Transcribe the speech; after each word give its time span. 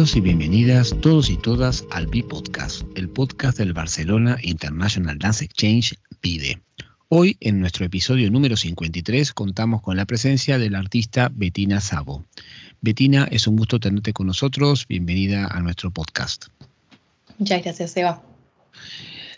Bienvenidos 0.00 0.16
y 0.16 0.20
bienvenidas 0.22 0.96
todos 1.02 1.28
y 1.28 1.36
todas 1.36 1.84
al 1.90 2.06
B-Podcast, 2.06 2.84
el 2.94 3.10
podcast 3.10 3.58
del 3.58 3.74
Barcelona 3.74 4.38
International 4.40 5.18
Dance 5.18 5.44
Exchange 5.44 5.98
PIDE. 6.22 6.62
Hoy, 7.10 7.36
en 7.40 7.60
nuestro 7.60 7.84
episodio 7.84 8.30
número 8.30 8.56
53, 8.56 9.34
contamos 9.34 9.82
con 9.82 9.98
la 9.98 10.06
presencia 10.06 10.58
de 10.58 10.70
la 10.70 10.78
artista 10.78 11.30
Betina 11.30 11.82
Sabo. 11.82 12.24
Betina, 12.80 13.28
es 13.30 13.46
un 13.46 13.56
gusto 13.56 13.78
tenerte 13.78 14.14
con 14.14 14.26
nosotros. 14.26 14.86
Bienvenida 14.88 15.46
a 15.48 15.60
nuestro 15.60 15.90
podcast. 15.90 16.46
Muchas 17.36 17.62
gracias, 17.62 17.94
Eva. 17.98 18.22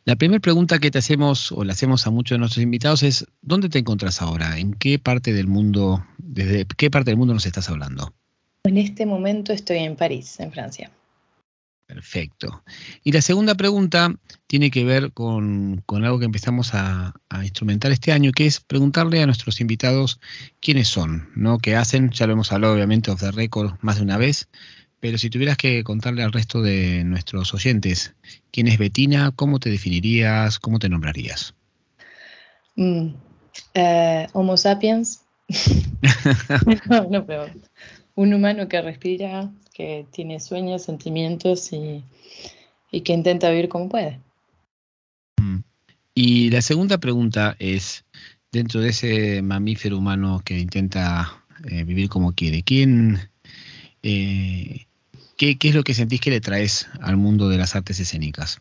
La 0.05 0.15
primera 0.15 0.39
pregunta 0.39 0.79
que 0.79 0.93
te 0.93 0.99
hacemos 0.99 1.51
o 1.51 1.65
le 1.65 1.73
hacemos 1.73 2.07
a 2.07 2.11
muchos 2.11 2.37
de 2.37 2.39
nuestros 2.39 2.63
invitados 2.63 3.03
es, 3.03 3.27
¿dónde 3.41 3.69
te 3.69 3.81
encuentras 3.81 4.23
ahora? 4.23 4.61
¿En 4.61 4.75
qué 4.75 5.01
parte 5.01 5.33
del 5.33 5.49
mundo, 5.49 6.07
desde 6.19 6.67
qué 6.67 6.89
parte 6.89 7.11
del 7.11 7.19
mundo 7.19 7.35
nos 7.35 7.47
estás 7.47 7.69
hablando? 7.69 8.15
En 8.65 8.79
este 8.79 9.07
momento 9.07 9.53
estoy 9.53 9.79
en 9.79 9.97
París, 9.97 10.39
en 10.39 10.53
Francia. 10.53 10.91
Perfecto. 11.87 12.63
Y 13.03 13.11
la 13.11 13.21
segunda 13.21 13.57
pregunta 13.57 14.15
tiene 14.47 14.71
que 14.71 14.85
ver 14.85 15.13
con, 15.13 15.83
algo 15.89 16.21
que 16.21 16.27
empezamos 16.27 16.71
a, 16.73 17.13
instrumentar 17.43 17.91
este 17.91 18.13
año, 18.13 18.31
que 18.31 18.47
es 18.47 18.61
preguntarle 18.61 19.21
a 19.21 19.27
nuestros 19.27 19.61
invitados 19.61 20.21
quiénes 20.61 20.87
son, 20.87 21.29
¿no? 21.35 21.59
¿Qué 21.59 21.75
hacen? 21.75 22.11
Ya 22.11 22.29
lo 22.29 22.35
hemos 22.35 22.53
hablado 22.53 22.75
obviamente 22.75 23.11
of 23.11 23.21
the 23.21 23.33
record 23.33 23.73
más 23.81 23.97
de 23.97 24.05
una 24.05 24.17
vez, 24.17 24.49
pero 25.01 25.19
si 25.19 25.29
tuvieras 25.29 25.57
que 25.57 25.83
contarle 25.83 26.23
al 26.23 26.33
resto 26.33 26.63
de 26.63 27.03
nuestros 27.03 27.53
oyentes 27.55 28.15
quién 28.53 28.69
es 28.69 28.79
Betina, 28.79 29.33
¿cómo 29.35 29.59
te 29.59 29.71
definirías? 29.71 30.61
¿Cómo 30.61 30.79
te 30.79 30.89
nombrarías? 30.89 31.55
Mm, 32.77 33.09
eh, 33.75 34.29
homo 34.33 34.57
sapiens. 34.57 35.25
no, 36.89 37.09
no, 37.11 37.27
pero 37.27 37.49
un 38.15 38.35
humano 38.35 38.69
que 38.69 38.81
respira, 38.83 39.51
que 39.73 40.07
tiene 40.11 40.41
sueños, 40.41 40.83
sentimientos 40.83 41.73
y, 41.73 42.03
que 42.91 43.13
intenta 43.13 43.51
vivir 43.51 43.69
como 43.69 43.89
puede. 43.89 44.21
Mm. 45.41 45.61
Y 46.15 46.51
la 46.51 46.61
segunda 46.61 46.99
pregunta 46.99 47.57
es, 47.59 48.05
dentro 48.51 48.81
de 48.81 48.91
ese 48.91 49.43
mamífero 49.43 49.97
humano 49.97 50.43
que 50.45 50.59
intenta 50.59 51.43
eh, 51.71 51.85
vivir 51.85 52.09
como 52.09 52.33
quiere, 52.33 52.63
¿quién, 52.63 53.19
eh, 54.03 54.87
qué, 55.37 55.57
es 55.61 55.75
lo 55.75 55.85
que 55.85 55.95
sentís 55.95 56.21
que 56.21 56.31
le 56.31 56.41
traes 56.41 56.89
al 57.01 57.17
mundo 57.17 57.49
de 57.49 57.57
las 57.57 57.75
artes 57.75 57.99
escénicas? 57.99 58.61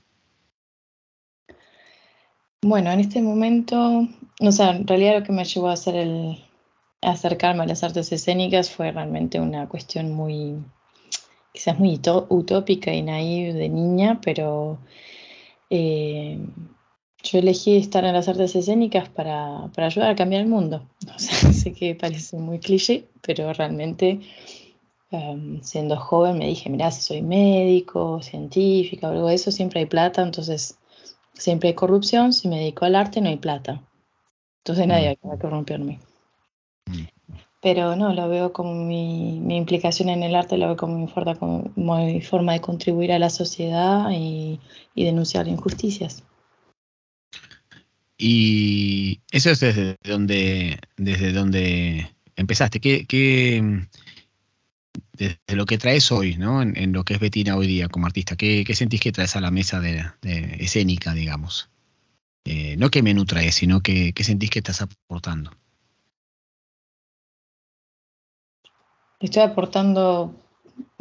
Bueno, 2.63 2.91
en 2.91 2.99
este 2.99 3.21
momento, 3.21 4.07
o 4.39 4.51
sea, 4.51 4.75
en 4.75 4.87
realidad 4.87 5.19
lo 5.19 5.25
que 5.25 5.33
me 5.33 5.43
llevó 5.43 5.69
a 5.69 5.73
hacer 5.73 5.95
el, 5.95 6.37
acercarme 7.01 7.63
a 7.63 7.67
las 7.67 7.83
artes 7.83 8.11
escénicas 8.11 8.69
fue 8.69 8.91
realmente 8.91 9.39
una 9.39 9.67
cuestión 9.67 10.11
muy, 10.13 10.57
quizás 11.53 11.79
muy 11.79 11.99
utópica 12.29 12.93
y 12.93 13.01
naive 13.01 13.53
de 13.53 13.69
niña, 13.69 14.19
pero 14.23 14.79
eh, 15.69 16.39
yo 17.23 17.39
elegí 17.39 17.77
estar 17.77 18.03
en 18.05 18.13
las 18.13 18.27
artes 18.27 18.55
escénicas 18.55 19.09
para, 19.09 19.69
ayudar 19.77 20.09
a 20.09 20.15
cambiar 20.15 20.41
el 20.41 20.47
mundo. 20.47 20.87
O 21.15 21.19
sea, 21.19 21.53
sé 21.53 21.73
que 21.73 21.95
parece 21.95 22.37
muy 22.37 22.59
cliché, 22.59 23.07
pero 23.21 23.51
realmente 23.53 24.19
em, 25.11 25.61
siendo 25.61 25.97
joven 25.97 26.37
me 26.37 26.47
dije, 26.47 26.69
mira, 26.69 26.91
si 26.91 27.01
soy 27.01 27.21
médico, 27.21 28.21
científica 28.21 29.07
o 29.07 29.11
algo 29.11 29.27
de 29.27 29.35
eso, 29.35 29.51
siempre 29.51 29.81
hay 29.81 29.85
plata, 29.85 30.21
entonces 30.21 30.77
siempre 31.33 31.69
hay 31.69 31.75
corrupción, 31.75 32.33
si 32.33 32.47
me 32.47 32.59
dedico 32.59 32.85
al 32.85 32.95
arte 32.95 33.21
no 33.21 33.29
hay 33.29 33.37
plata. 33.37 33.81
Entonces 34.59 34.87
nadie 34.87 35.17
va 35.25 35.33
a 35.33 35.39
corromperme. 35.39 35.99
Pero 37.61 37.95
no, 37.95 38.13
lo 38.13 38.27
veo 38.27 38.53
como 38.53 38.73
mi, 38.73 39.37
implicación 39.55 40.09
en 40.09 40.23
el 40.23 40.33
arte, 40.33 40.57
lo 40.57 40.65
veo 40.65 40.77
como 40.77 40.97
mi 40.97 42.21
forma, 42.21 42.53
de 42.53 42.61
contribuir 42.61 43.11
a 43.11 43.19
la 43.19 43.29
sociedad 43.29 44.09
y, 44.11 44.59
denunciar 44.95 45.47
injusticias. 45.47 46.23
Y 48.17 49.21
eso 49.31 49.51
es 49.51 49.59
desde 49.59 49.95
donde, 50.03 50.79
desde 50.97 51.33
donde 51.33 52.09
empezaste. 52.35 52.79
¿Qué, 52.79 53.85
desde 55.13 55.37
lo 55.55 55.65
que 55.67 55.77
traes 55.77 56.11
hoy, 56.11 56.37
¿no? 56.37 56.63
En, 56.63 56.93
lo 56.93 57.03
que 57.03 57.13
es 57.13 57.19
Betina 57.19 57.55
hoy 57.57 57.67
día 57.67 57.89
como 57.89 58.07
artista, 58.07 58.35
¿qué, 58.35 58.65
sentís 58.73 59.01
que 59.01 59.11
traes 59.11 59.35
a 59.35 59.41
la 59.41 59.51
mesa 59.51 59.79
de, 59.79 60.03
escénica, 60.59 61.13
digamos? 61.13 61.69
Eh, 62.45 62.75
no 62.77 62.89
qué 62.89 63.03
menú 63.03 63.25
traes, 63.25 63.53
sino 63.53 63.81
qué 63.81 64.13
sentís 64.23 64.49
que 64.49 64.59
estás 64.59 64.81
aportando. 64.81 65.51
Estoy 69.21 69.43
aportando, 69.43 70.33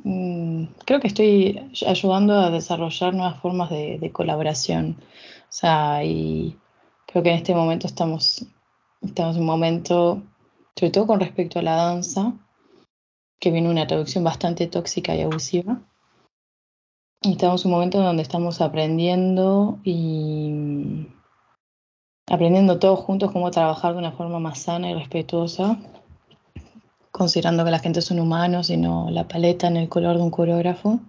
mm, 0.04 0.64
creo 0.84 1.00
que 1.00 1.06
estoy 1.06 1.70
ayudando 1.86 2.34
a 2.34 2.50
desarrollar 2.50 3.14
nuevas 3.14 3.40
formas 3.40 3.70
de, 3.70 4.10
colaboración. 4.12 4.96
O 5.44 5.52
sea, 5.52 6.04
y 6.04 6.58
creo 7.06 7.22
que 7.22 7.30
en 7.30 7.36
este 7.36 7.54
momento 7.54 7.86
estamos, 7.86 8.44
estamos 9.00 9.36
en 9.36 9.42
un 9.42 9.46
momento, 9.46 10.22
sobre 10.76 10.90
todo 10.90 11.06
con 11.06 11.20
respecto 11.20 11.58
a 11.58 11.62
la 11.62 11.76
danza, 11.76 12.34
que 13.40 13.50
viene 13.50 13.70
una 13.70 13.86
traducción 13.86 14.22
bastante 14.22 14.66
tóxica 14.66 15.14
y 15.14 15.22
abusiva. 15.22 15.80
Y 17.22 17.32
estamos 17.32 17.64
en 17.64 17.70
un 17.70 17.76
momento 17.78 18.00
donde 18.00 18.22
estamos 18.22 18.60
aprendiendo 18.60 19.78
y 19.82 21.06
aprendiendo 22.30 22.78
todos 22.78 23.00
juntos 23.00 23.32
cómo 23.32 23.50
trabajar 23.50 23.94
de 23.94 23.98
una 23.98 24.12
forma 24.12 24.38
más 24.40 24.58
sana 24.58 24.90
y 24.90 24.94
respetuosa 24.94 25.78
considerando 27.20 27.66
que 27.66 27.70
la 27.70 27.80
gente 27.80 28.00
son 28.00 28.18
humanos 28.18 28.70
y 28.70 28.78
no 28.78 29.10
la 29.10 29.28
paleta 29.28 29.66
en 29.66 29.76
el 29.76 29.90
color 29.90 30.16
de 30.16 30.22
un 30.22 30.30
coreógrafo. 30.30 31.00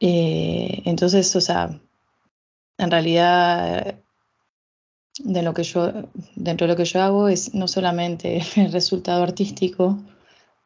Eh, 0.00 0.80
entonces, 0.86 1.36
o 1.36 1.40
sea, 1.42 1.78
en 2.78 2.90
realidad, 2.90 3.96
de 5.18 5.42
lo 5.42 5.52
que 5.52 5.64
yo, 5.64 5.92
dentro 6.34 6.66
de 6.66 6.72
lo 6.72 6.78
que 6.78 6.86
yo 6.86 7.02
hago 7.02 7.28
es 7.28 7.52
no 7.52 7.68
solamente 7.68 8.40
el 8.56 8.72
resultado 8.72 9.22
artístico, 9.22 9.98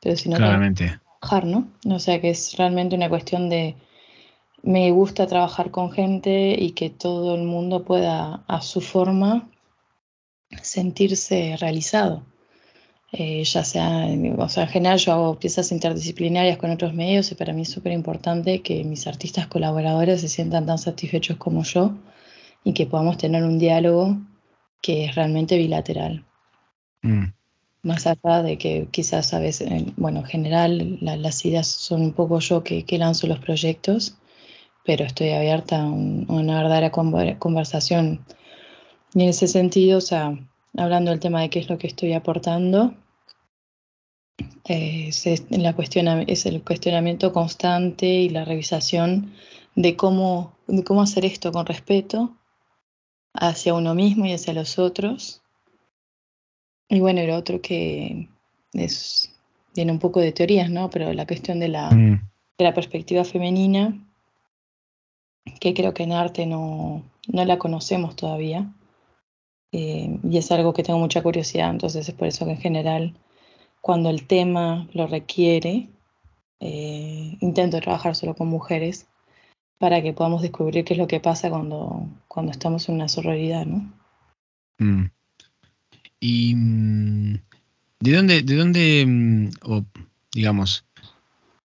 pero 0.01 0.15
sino 0.15 0.37
Claramente. 0.37 1.01
trabajar, 1.19 1.45
¿no? 1.47 1.67
O 1.93 1.99
sea, 1.99 2.21
que 2.21 2.31
es 2.31 2.57
realmente 2.57 2.95
una 2.95 3.09
cuestión 3.09 3.49
de, 3.49 3.75
me 4.63 4.93
gusta 4.93 5.27
trabajar 5.27 5.73
con 5.73 5.91
gente 5.91 6.55
y 6.57 6.71
que 6.71 6.89
todo 6.89 7.35
el 7.35 7.43
mundo 7.43 7.83
pueda, 7.83 8.45
a 8.47 8.63
su 8.63 8.81
forma, 8.81 9.51
sentirse 10.63 11.57
realizado. 11.59 12.23
Eh, 13.17 13.45
ya 13.45 13.63
sea, 13.63 14.09
o 14.39 14.49
sea, 14.49 14.65
en 14.65 14.69
general 14.71 14.99
yo 14.99 15.13
hago 15.13 15.39
piezas 15.39 15.71
interdisciplinarias 15.71 16.59
con 16.59 16.73
otros 16.73 16.95
medios 16.95 17.31
y 17.31 17.37
para 17.37 17.53
mí 17.53 17.63
es 17.63 17.69
súper 17.69 17.93
importante 17.93 18.61
que 18.61 18.83
mis 18.83 19.07
artistas 19.07 19.47
colaboradores 19.47 20.21
se 20.21 20.27
sientan 20.29 20.67
tan 20.67 20.79
satisfechos 20.79 21.37
como 21.37 21.63
yo 21.63 21.93
y 22.65 22.75
que 22.75 22.87
podamos 22.87 23.17
tener 23.17 23.45
un 23.45 23.61
diálogo 23.61 24.19
que 24.83 25.05
es 25.05 25.15
realmente 25.15 25.57
bilateral. 25.57 26.25
Mm. 27.03 27.27
Más 27.85 28.05
allá 28.09 28.43
de 28.43 28.59
que 28.59 28.89
quizás 28.91 29.33
a 29.33 29.39
veces, 29.39 29.71
bueno, 29.97 30.21
en 30.21 30.27
general 30.27 30.99
las 31.01 31.45
ideas 31.45 31.69
son 31.69 32.03
un 32.03 32.15
poco 32.15 32.41
yo 32.41 32.65
que, 32.65 32.85
que, 32.85 32.99
lanzo 32.99 33.29
los 33.29 33.39
proyectos, 33.39 34.17
pero 34.85 35.05
estoy 35.05 35.31
abierta 35.31 35.83
a, 35.83 35.87
una 35.87 36.57
verdadera 36.57 36.91
conversación. 36.91 38.25
Y 39.15 39.23
en 39.23 39.29
ese 39.29 39.47
sentido, 39.47 39.99
o 39.99 40.01
sea, 40.01 40.37
hablando 40.77 41.13
del 41.13 41.21
tema 41.21 41.43
de 41.43 41.51
qué 41.51 41.61
es 41.61 41.69
lo 41.69 41.79
que 41.79 41.87
estoy 41.87 42.13
aportando, 42.15 42.97
es, 44.65 45.27
la 45.51 45.75
es 46.27 46.47
el 46.47 46.63
cuestionamiento 46.63 47.33
constante 47.33 48.07
y 48.07 48.29
la 48.31 48.45
revisación 48.45 49.33
de 49.75 49.97
cómo, 49.97 50.57
de 50.67 50.85
cómo 50.85 51.03
hacer 51.03 51.25
esto 51.25 51.53
con 51.53 51.67
respeto 51.67 52.37
hacia 53.35 53.75
uno 53.75 53.95
mismo 53.95 54.27
y 54.27 54.33
hacia 54.33 54.55
los 54.55 54.79
otros. 54.79 55.43
Y 56.89 57.01
bueno, 57.01 57.21
el 57.21 57.31
otro 57.31 57.61
que 57.61 58.29
es, 58.73 59.35
viene 59.75 59.93
un 59.93 59.99
poco 59.99 60.21
de 60.21 60.33
teorías, 60.33 60.71
¿no? 60.71 60.91
Pero 60.91 61.13
la 61.13 61.27
cuestión 61.27 61.59
de 61.61 61.69
la, 61.69 61.91
mm. 61.91 62.31
de 62.59 62.65
la 62.65 62.75
perspectiva 62.75 63.25
femenina, 63.25 63.99
que 65.61 65.75
creo 65.75 65.93
que 65.93 66.05
en 66.05 66.13
arte 66.13 66.47
no, 66.47 67.03
no 67.29 67.45
la 67.45 67.59
conocemos 67.59 68.17
todavía. 68.17 68.73
Eh, 69.73 70.19
y 70.23 70.39
es 70.39 70.53
algo 70.53 70.73
que 70.73 70.85
tengo 70.85 71.01
mucha 71.01 71.23
curiosidad, 71.23 71.71
entonces 71.71 72.09
es 72.09 72.15
por 72.15 72.29
eso 72.29 72.45
que 72.45 72.53
en 72.53 72.61
general 72.61 73.15
cuando 73.85 74.09
el 74.09 74.27
tema 74.27 74.89
lo 74.95 75.07
requiere, 75.07 75.91
eh, 76.59 77.37
intento 77.41 77.79
trabajar 77.81 78.17
solo 78.17 78.35
con 78.35 78.49
mujeres 78.49 79.07
para 79.77 80.01
que 80.01 80.15
podamos 80.15 80.41
descubrir 80.41 80.87
qué 80.87 80.95
es 80.95 80.99
lo 80.99 81.07
que 81.07 81.21
pasa 81.21 81.51
cuando, 81.51 82.09
cuando 82.27 82.51
estamos 82.51 82.89
en 82.89 82.95
una 82.95 83.09
sororidad, 83.09 83.67
¿no? 83.67 83.93
Mm. 84.79 85.11
Y 86.19 86.55
mm, 86.55 87.35
de 88.01 88.13
dónde, 88.13 88.41
de 88.41 88.57
dónde, 88.57 89.05
mm, 89.07 89.51
o 89.65 89.85
digamos, 90.33 90.87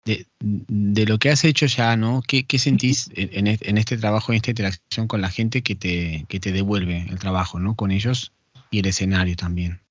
de, 0.06 1.04
lo 1.04 1.18
que 1.18 1.28
has 1.28 1.44
hecho 1.44 1.66
ya, 1.66 1.98
¿no? 1.98 2.22
¿Qué, 2.26 2.46
sentís 2.58 3.10
en, 3.14 3.46
en, 3.46 3.76
este 3.76 3.98
trabajo, 3.98 4.32
en 4.32 4.36
esta 4.36 4.52
interacción 4.52 5.06
con 5.06 5.20
la 5.20 5.28
gente 5.28 5.60
que 5.60 5.74
te, 5.74 6.24
que 6.30 6.40
te 6.40 6.50
devuelve 6.50 7.08
el 7.10 7.18
trabajo, 7.18 7.58
¿no? 7.58 7.74
Con 7.74 7.90
ellos 7.90 8.32
y 8.70 8.78
el 8.78 8.86
escenario 8.86 9.36
también. 9.36 9.82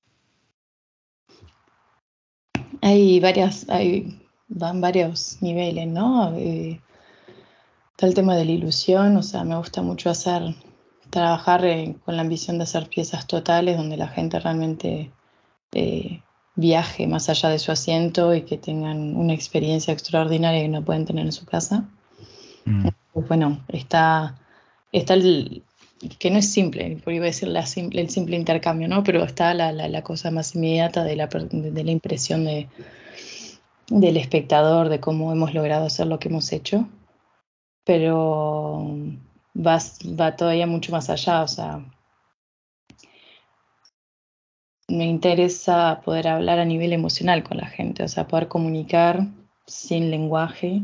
Hay 2.86 3.18
varias, 3.18 3.68
hay 3.68 4.16
va 4.50 4.70
en 4.70 4.80
varios 4.80 5.38
niveles, 5.40 5.88
¿no? 5.88 6.36
Eh, 6.36 6.80
está 7.90 8.06
el 8.06 8.14
tema 8.14 8.36
de 8.36 8.44
la 8.44 8.52
ilusión, 8.52 9.16
o 9.16 9.24
sea, 9.24 9.42
me 9.42 9.56
gusta 9.56 9.82
mucho 9.82 10.08
hacer, 10.08 10.54
trabajar 11.10 11.64
eh, 11.64 11.96
con 12.04 12.14
la 12.14 12.22
ambición 12.22 12.58
de 12.58 12.62
hacer 12.62 12.88
piezas 12.88 13.26
totales 13.26 13.76
donde 13.76 13.96
la 13.96 14.06
gente 14.06 14.38
realmente 14.38 15.10
eh, 15.72 16.22
viaje 16.54 17.08
más 17.08 17.28
allá 17.28 17.48
de 17.48 17.58
su 17.58 17.72
asiento 17.72 18.32
y 18.32 18.42
que 18.42 18.56
tengan 18.56 19.16
una 19.16 19.34
experiencia 19.34 19.92
extraordinaria 19.92 20.62
que 20.62 20.68
no 20.68 20.84
pueden 20.84 21.06
tener 21.06 21.26
en 21.26 21.32
su 21.32 21.44
casa. 21.44 21.88
Mm. 22.66 22.86
Pues 23.12 23.26
bueno, 23.26 23.64
está, 23.66 24.38
está 24.92 25.14
el, 25.14 25.64
que 26.18 26.30
no 26.30 26.38
es 26.38 26.52
simple, 26.52 26.98
porque 27.02 27.16
iba 27.16 27.24
a 27.24 27.26
decir 27.26 27.48
la 27.48 27.60
el 27.60 28.10
simple 28.10 28.36
intercambio, 28.36 28.88
¿no? 28.88 29.02
Pero 29.02 29.24
está 29.24 29.54
la, 29.54 29.72
la, 29.72 30.02
cosa 30.02 30.30
más 30.30 30.54
inmediata 30.54 31.04
de 31.04 31.16
la, 31.16 31.26
de 31.26 31.84
la 31.84 31.90
impresión 31.90 32.44
de, 32.44 32.68
del 33.88 34.16
espectador, 34.16 34.88
de 34.88 35.00
cómo 35.00 35.32
hemos 35.32 35.54
logrado 35.54 35.86
hacer 35.86 36.06
lo 36.06 36.18
que 36.18 36.28
hemos 36.28 36.52
hecho. 36.52 36.88
Pero 37.84 38.86
va, 39.56 39.78
va 40.20 40.36
todavía 40.36 40.66
mucho 40.66 40.92
más 40.92 41.08
allá, 41.08 41.42
o 41.42 41.48
sea, 41.48 41.84
me 44.88 45.04
interesa 45.06 46.00
poder 46.04 46.28
hablar 46.28 46.58
a 46.58 46.64
nivel 46.64 46.92
emocional 46.92 47.42
con 47.42 47.56
la 47.56 47.66
gente, 47.66 48.02
o 48.02 48.08
sea, 48.08 48.28
poder 48.28 48.48
comunicar 48.48 49.26
sin 49.66 50.10
lenguaje 50.10 50.82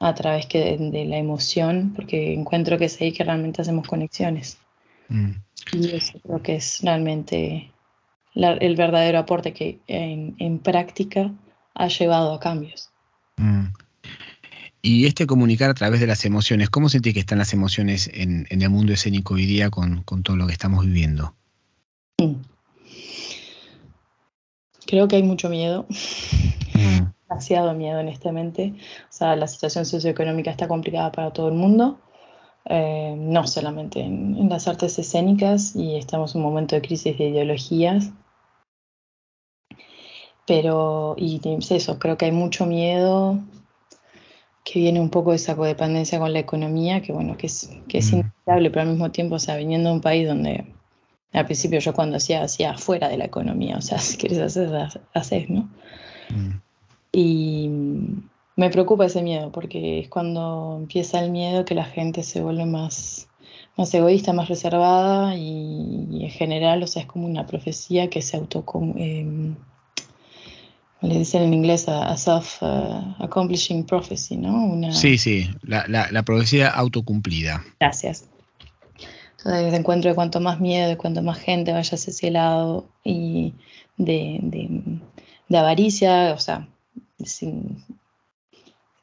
a 0.00 0.14
través 0.14 0.48
de, 0.48 1.04
la 1.06 1.18
emoción, 1.18 1.92
porque 1.94 2.32
encuentro 2.32 2.78
que 2.78 2.86
es 2.86 3.00
ahí 3.00 3.12
que 3.12 3.22
realmente 3.22 3.60
hacemos 3.60 3.86
conexiones. 3.86 4.56
Mm. 5.08 5.32
Y 5.72 5.90
eso 5.90 6.18
creo 6.22 6.42
que 6.42 6.56
es 6.56 6.80
realmente 6.82 7.70
el 8.34 8.76
verdadero 8.76 9.18
aporte 9.18 9.52
que 9.52 9.78
en, 9.86 10.58
práctica 10.58 11.30
ha 11.74 11.88
llevado 11.88 12.32
a 12.32 12.40
cambios. 12.40 12.88
Mm. 13.36 13.66
Y 14.80 15.04
este 15.04 15.26
comunicar 15.26 15.68
a 15.68 15.74
través 15.74 16.00
de 16.00 16.06
las 16.06 16.24
emociones, 16.24 16.70
¿cómo 16.70 16.88
sentís 16.88 17.12
que 17.12 17.20
están 17.20 17.36
las 17.36 17.52
emociones 17.52 18.10
en, 18.14 18.46
el 18.48 18.70
mundo 18.70 18.94
escénico 18.94 19.34
hoy 19.34 19.44
día 19.44 19.68
con, 19.68 20.02
todo 20.22 20.36
lo 20.36 20.46
que 20.46 20.54
estamos 20.54 20.86
viviendo? 20.86 21.34
Mm. 22.16 22.36
Creo 24.86 25.08
que 25.08 25.16
hay 25.16 25.22
mucho 25.22 25.50
miedo 25.50 25.86
demasiado 27.30 27.72
miedo, 27.74 28.00
honestamente. 28.00 28.74
O 29.04 29.12
sea, 29.12 29.36
la 29.36 29.46
situación 29.46 29.86
socioeconómica 29.86 30.50
está 30.50 30.68
complicada 30.68 31.12
para 31.12 31.32
todo 31.32 31.48
el 31.48 31.54
mundo, 31.54 32.00
eh, 32.64 33.14
no 33.16 33.46
solamente 33.46 34.00
en, 34.00 34.48
las 34.48 34.66
artes 34.68 34.98
escénicas, 34.98 35.76
y 35.76 35.96
estamos 35.96 36.34
en 36.34 36.40
un 36.42 36.48
momento 36.48 36.74
de 36.74 36.82
crisis 36.82 37.16
de 37.16 37.28
ideologías. 37.28 38.10
Pero, 40.46 41.14
y 41.16 41.40
eso, 41.70 41.98
creo 41.98 42.18
que 42.18 42.24
hay 42.26 42.32
mucho 42.32 42.66
miedo 42.66 43.38
que 44.64 44.80
viene 44.80 45.00
un 45.00 45.10
poco 45.10 45.30
de 45.30 45.36
esa 45.36 45.56
codependencia 45.56 46.18
con 46.18 46.32
la 46.32 46.40
economía, 46.40 47.00
que 47.00 47.12
bueno, 47.12 47.36
que 47.36 47.46
es, 47.46 47.70
que 47.88 47.98
es 47.98 48.12
mm. 48.12 48.14
inevitable, 48.16 48.70
pero 48.70 48.82
al 48.82 48.88
mismo 48.88 49.10
tiempo, 49.10 49.36
o 49.36 49.38
sea, 49.38 49.56
viniendo 49.56 49.88
de 49.88 49.94
un 49.94 50.00
país 50.00 50.26
donde 50.28 50.66
al 51.32 51.44
principio 51.46 51.78
yo 51.78 51.94
cuando 51.94 52.16
hacía, 52.16 52.42
hacía 52.42 52.76
fuera 52.76 53.08
de 53.08 53.16
la 53.16 53.24
economía, 53.24 53.76
o 53.76 53.80
sea, 53.80 53.98
si 54.00 54.16
quieres 54.16 54.40
hacer, 54.40 54.70
haces, 55.14 55.48
¿no? 55.48 55.70
Mm. 56.30 56.69
Y 57.12 57.68
me 58.56 58.70
preocupa 58.70 59.06
ese 59.06 59.22
miedo, 59.22 59.50
porque 59.52 60.00
es 60.00 60.08
cuando 60.08 60.76
empieza 60.78 61.20
el 61.20 61.30
miedo 61.30 61.64
que 61.64 61.74
la 61.74 61.84
gente 61.84 62.22
se 62.22 62.42
vuelve 62.42 62.66
más, 62.66 63.28
más 63.76 63.92
egoísta, 63.94 64.32
más 64.32 64.48
reservada 64.48 65.34
y, 65.34 66.24
en 66.24 66.30
general, 66.30 66.82
o 66.82 66.86
sea, 66.86 67.02
es 67.02 67.08
como 67.08 67.26
una 67.26 67.46
profecía 67.46 68.10
que 68.10 68.22
se 68.22 68.36
auto... 68.36 68.64
Eh, 68.96 69.54
le 71.02 71.18
dicen 71.18 71.42
en 71.42 71.54
inglés 71.54 71.88
a, 71.88 72.14
self-accomplishing 72.16 73.86
prophecy, 73.86 74.36
¿no? 74.36 74.92
Sí, 74.92 75.16
sí, 75.16 75.48
la, 75.62 75.86
la, 75.88 76.22
profecía 76.22 76.68
autocumplida. 76.68 77.64
Gracias. 77.80 78.28
Entonces, 79.38 79.72
encuentro 79.72 80.10
de 80.10 80.14
cuanto 80.14 80.40
más 80.40 80.60
miedo, 80.60 80.88
de 80.88 80.98
cuanto 80.98 81.22
más 81.22 81.38
gente 81.38 81.72
vaya 81.72 81.94
hacia 81.94 82.10
ese 82.10 82.30
lado 82.30 82.90
y 83.02 83.54
de, 83.96 84.40
de, 84.42 85.00
de 85.48 85.58
avaricia, 85.58 86.34
o 86.34 86.38
sea, 86.38 86.68
sin, 87.26 87.84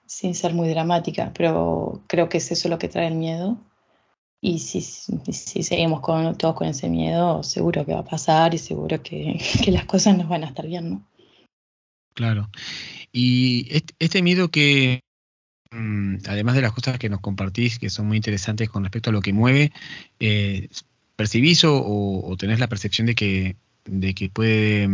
ser 0.06 0.54
muy 0.54 0.70
dramática, 0.70 1.32
pero 1.36 2.02
creo 2.08 2.30
que 2.30 2.38
es 2.38 2.52
eso 2.52 2.70
lo 2.70 2.80
que 2.80 2.90
trae 2.90 3.08
el 3.08 3.16
miedo. 3.16 3.58
Y 4.40 4.60
si, 4.60 4.82
seguimos 5.64 6.02
con, 6.02 6.38
todos 6.38 6.56
con 6.56 6.68
ese 6.68 6.90
miedo, 6.90 7.42
seguro 7.44 7.86
que 7.86 7.94
va 7.94 8.02
a 8.02 8.06
pasar 8.06 8.54
y 8.54 8.58
seguro 8.58 9.02
que, 9.02 9.40
las 9.68 9.86
cosas 9.86 10.18
nos 10.18 10.30
van 10.30 10.44
a 10.44 10.48
estar 10.48 10.68
bien, 10.68 10.90
¿no? 10.90 11.08
Claro. 12.14 12.50
Y 13.12 13.68
este, 14.00 14.22
miedo 14.22 14.50
que, 14.50 15.02
mm, 15.72 16.18
además 16.28 16.56
de 16.56 16.62
las 16.62 16.72
cosas 16.72 17.00
que 17.00 17.10
nos 17.10 17.22
compartís, 17.22 17.80
que 17.80 17.90
son 17.90 18.08
muy 18.08 18.18
interesantes 18.18 18.70
con 18.70 18.84
respecto 18.84 19.10
a 19.10 19.14
lo 19.14 19.22
que 19.22 19.34
mueve, 19.34 19.72
eh, 20.20 20.70
¿percibís 21.16 21.64
o, 21.64 21.84
o, 21.84 22.38
tenés 22.38 22.60
la 22.60 22.68
percepción 22.68 23.08
de 23.08 23.16
que, 23.16 23.56
de 23.86 24.14
que 24.14 24.30
puede 24.30 24.88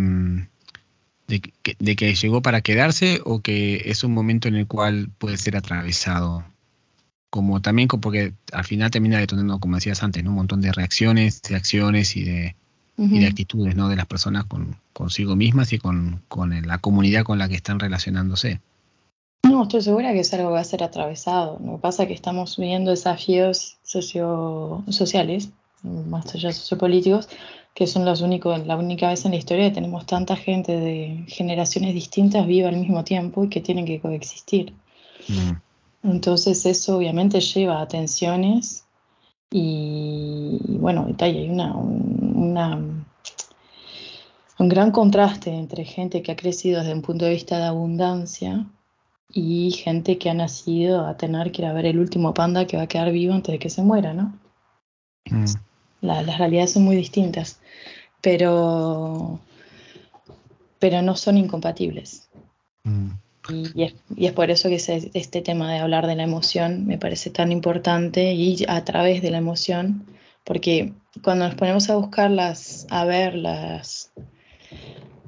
de 1.28 1.96
que, 1.96 2.16
llegó 2.16 2.42
para 2.42 2.62
quedarse 2.62 3.22
o 3.26 3.42
que 3.42 3.84
es 3.86 4.04
un 4.04 4.14
momento 4.14 4.48
en 4.48 4.56
el 4.56 4.68
cual 4.68 5.10
puede 5.18 5.38
ser 5.38 5.56
atravesado. 5.56 6.44
Como 7.30 7.62
también 7.62 7.88
porque 7.88 8.34
al 8.52 8.64
final 8.64 8.92
termina 8.92 9.18
detonando, 9.18 9.60
como 9.60 9.76
decías 9.76 10.04
antes, 10.04 10.24
un 10.24 10.34
montón 10.34 10.62
de 10.62 10.72
reacciones, 10.72 11.42
de 11.42 11.56
acciones 11.56 12.16
y 12.16 12.24
de, 12.24 12.56
de 12.98 13.26
actitudes 13.26 13.76
¿no? 13.76 13.90
de 13.90 13.96
las 13.96 14.06
personas 14.06 14.46
con, 14.46 14.78
consigo 14.94 15.36
mismas 15.36 15.74
y 15.74 15.80
con, 15.80 16.22
la 16.64 16.78
comunidad 16.78 17.24
con 17.24 17.40
la 17.40 17.50
que 17.50 17.56
están 17.56 17.80
relacionándose. 17.80 18.62
No, 19.44 19.64
estoy 19.64 19.82
segura 19.82 20.14
que 20.14 20.20
es 20.20 20.34
algo 20.34 20.50
que 20.50 20.54
va 20.54 20.60
a 20.60 20.66
ser 20.66 20.84
atravesado. 20.84 21.60
Lo 21.64 21.76
que 21.76 21.82
pasa 21.82 22.04
es 22.04 22.08
que 22.08 22.14
estamos 22.14 22.56
viviendo 22.58 22.92
desafíos 22.92 23.78
socio 23.84 24.84
sociales, 24.90 25.50
más 25.84 26.34
allá 26.34 26.52
sociopolíticos, 26.52 27.30
que 27.74 27.88
son 27.88 28.06
los 28.06 28.22
únicos, 28.22 28.66
la 28.66 28.78
única 28.78 29.10
vez 29.10 29.26
en 29.26 29.32
la 29.32 29.38
historia 29.38 29.70
que 29.70 29.76
tenemos 29.76 30.06
tanta 30.06 30.36
gente 30.36 30.80
de 30.80 31.26
generaciones 31.28 31.94
distintas 31.94 32.48
viva 32.48 32.70
al 32.70 32.78
mismo 32.78 33.04
tiempo 33.04 33.44
y 33.44 33.50
que 33.50 33.62
tienen 33.62 33.86
que 33.86 34.00
coexistir. 34.00 34.74
Mm. 35.28 36.12
Entonces 36.12 36.66
eso 36.66 36.98
obviamente 36.98 37.40
lleva 37.40 37.82
a 37.82 37.88
tensiones 37.88 38.86
y, 39.50 40.60
bueno, 40.80 41.08
hay 41.20 41.50
una, 41.50 41.76
una, 41.76 42.76
un 44.60 44.70
gran 44.70 44.92
contraste 44.92 45.52
entre 45.52 45.86
gente 45.86 46.22
que 46.22 46.32
ha 46.32 46.36
crecido 46.36 46.80
desde 46.80 46.94
un 46.94 47.02
punto 47.02 47.26
de 47.26 47.32
vista 47.32 47.58
de 47.58 47.66
abundancia 47.66 48.66
y 49.30 49.72
gente 49.72 50.18
que 50.18 50.30
ha 50.30 50.34
nacido 50.34 51.06
a 51.06 51.18
tener 51.18 51.52
que 51.52 51.64
ir 51.64 51.68
a 51.68 51.74
ver 51.74 51.86
el 51.86 52.00
último 52.00 52.34
panda 52.34 52.68
que 52.68 52.78
va 52.78 52.84
a 52.84 52.88
quedar 52.88 53.12
vivo 53.12 53.34
antes 53.34 53.54
de 53.54 53.60
que 53.60 53.70
se 53.70 53.82
muera, 53.82 54.14
¿no? 54.14 54.34
Mm. 55.30 55.46
Las 56.04 56.38
realidades 56.38 56.74
son 56.74 56.84
muy 56.84 56.96
distintas 56.96 57.60
pero, 58.24 59.42
pero 60.80 61.02
no 61.02 61.18
son 61.18 61.38
incompatibles. 61.38 62.30
Mm. 62.86 63.10
Y, 63.76 63.94
es, 64.26 64.32
por 64.32 64.50
eso 64.50 64.70
que 64.70 64.76
este 64.76 65.42
tema 65.42 65.74
de 65.74 65.80
hablar 65.80 66.08
de 66.08 66.16
la 66.16 66.24
emoción 66.24 66.88
me 66.88 66.98
parece 66.98 67.30
tan 67.30 67.52
importante 67.52 68.32
y 68.32 68.64
a 68.70 68.86
través 68.86 69.22
de 69.22 69.32
la 69.32 69.40
emoción, 69.40 70.06
porque 70.46 70.94
cuando 71.22 71.46
nos 71.46 71.56
ponemos 71.56 71.90
a 71.90 71.98
buscarlas, 71.98 72.88
a 72.90 73.04
ver 73.04 73.36
las, 73.36 74.14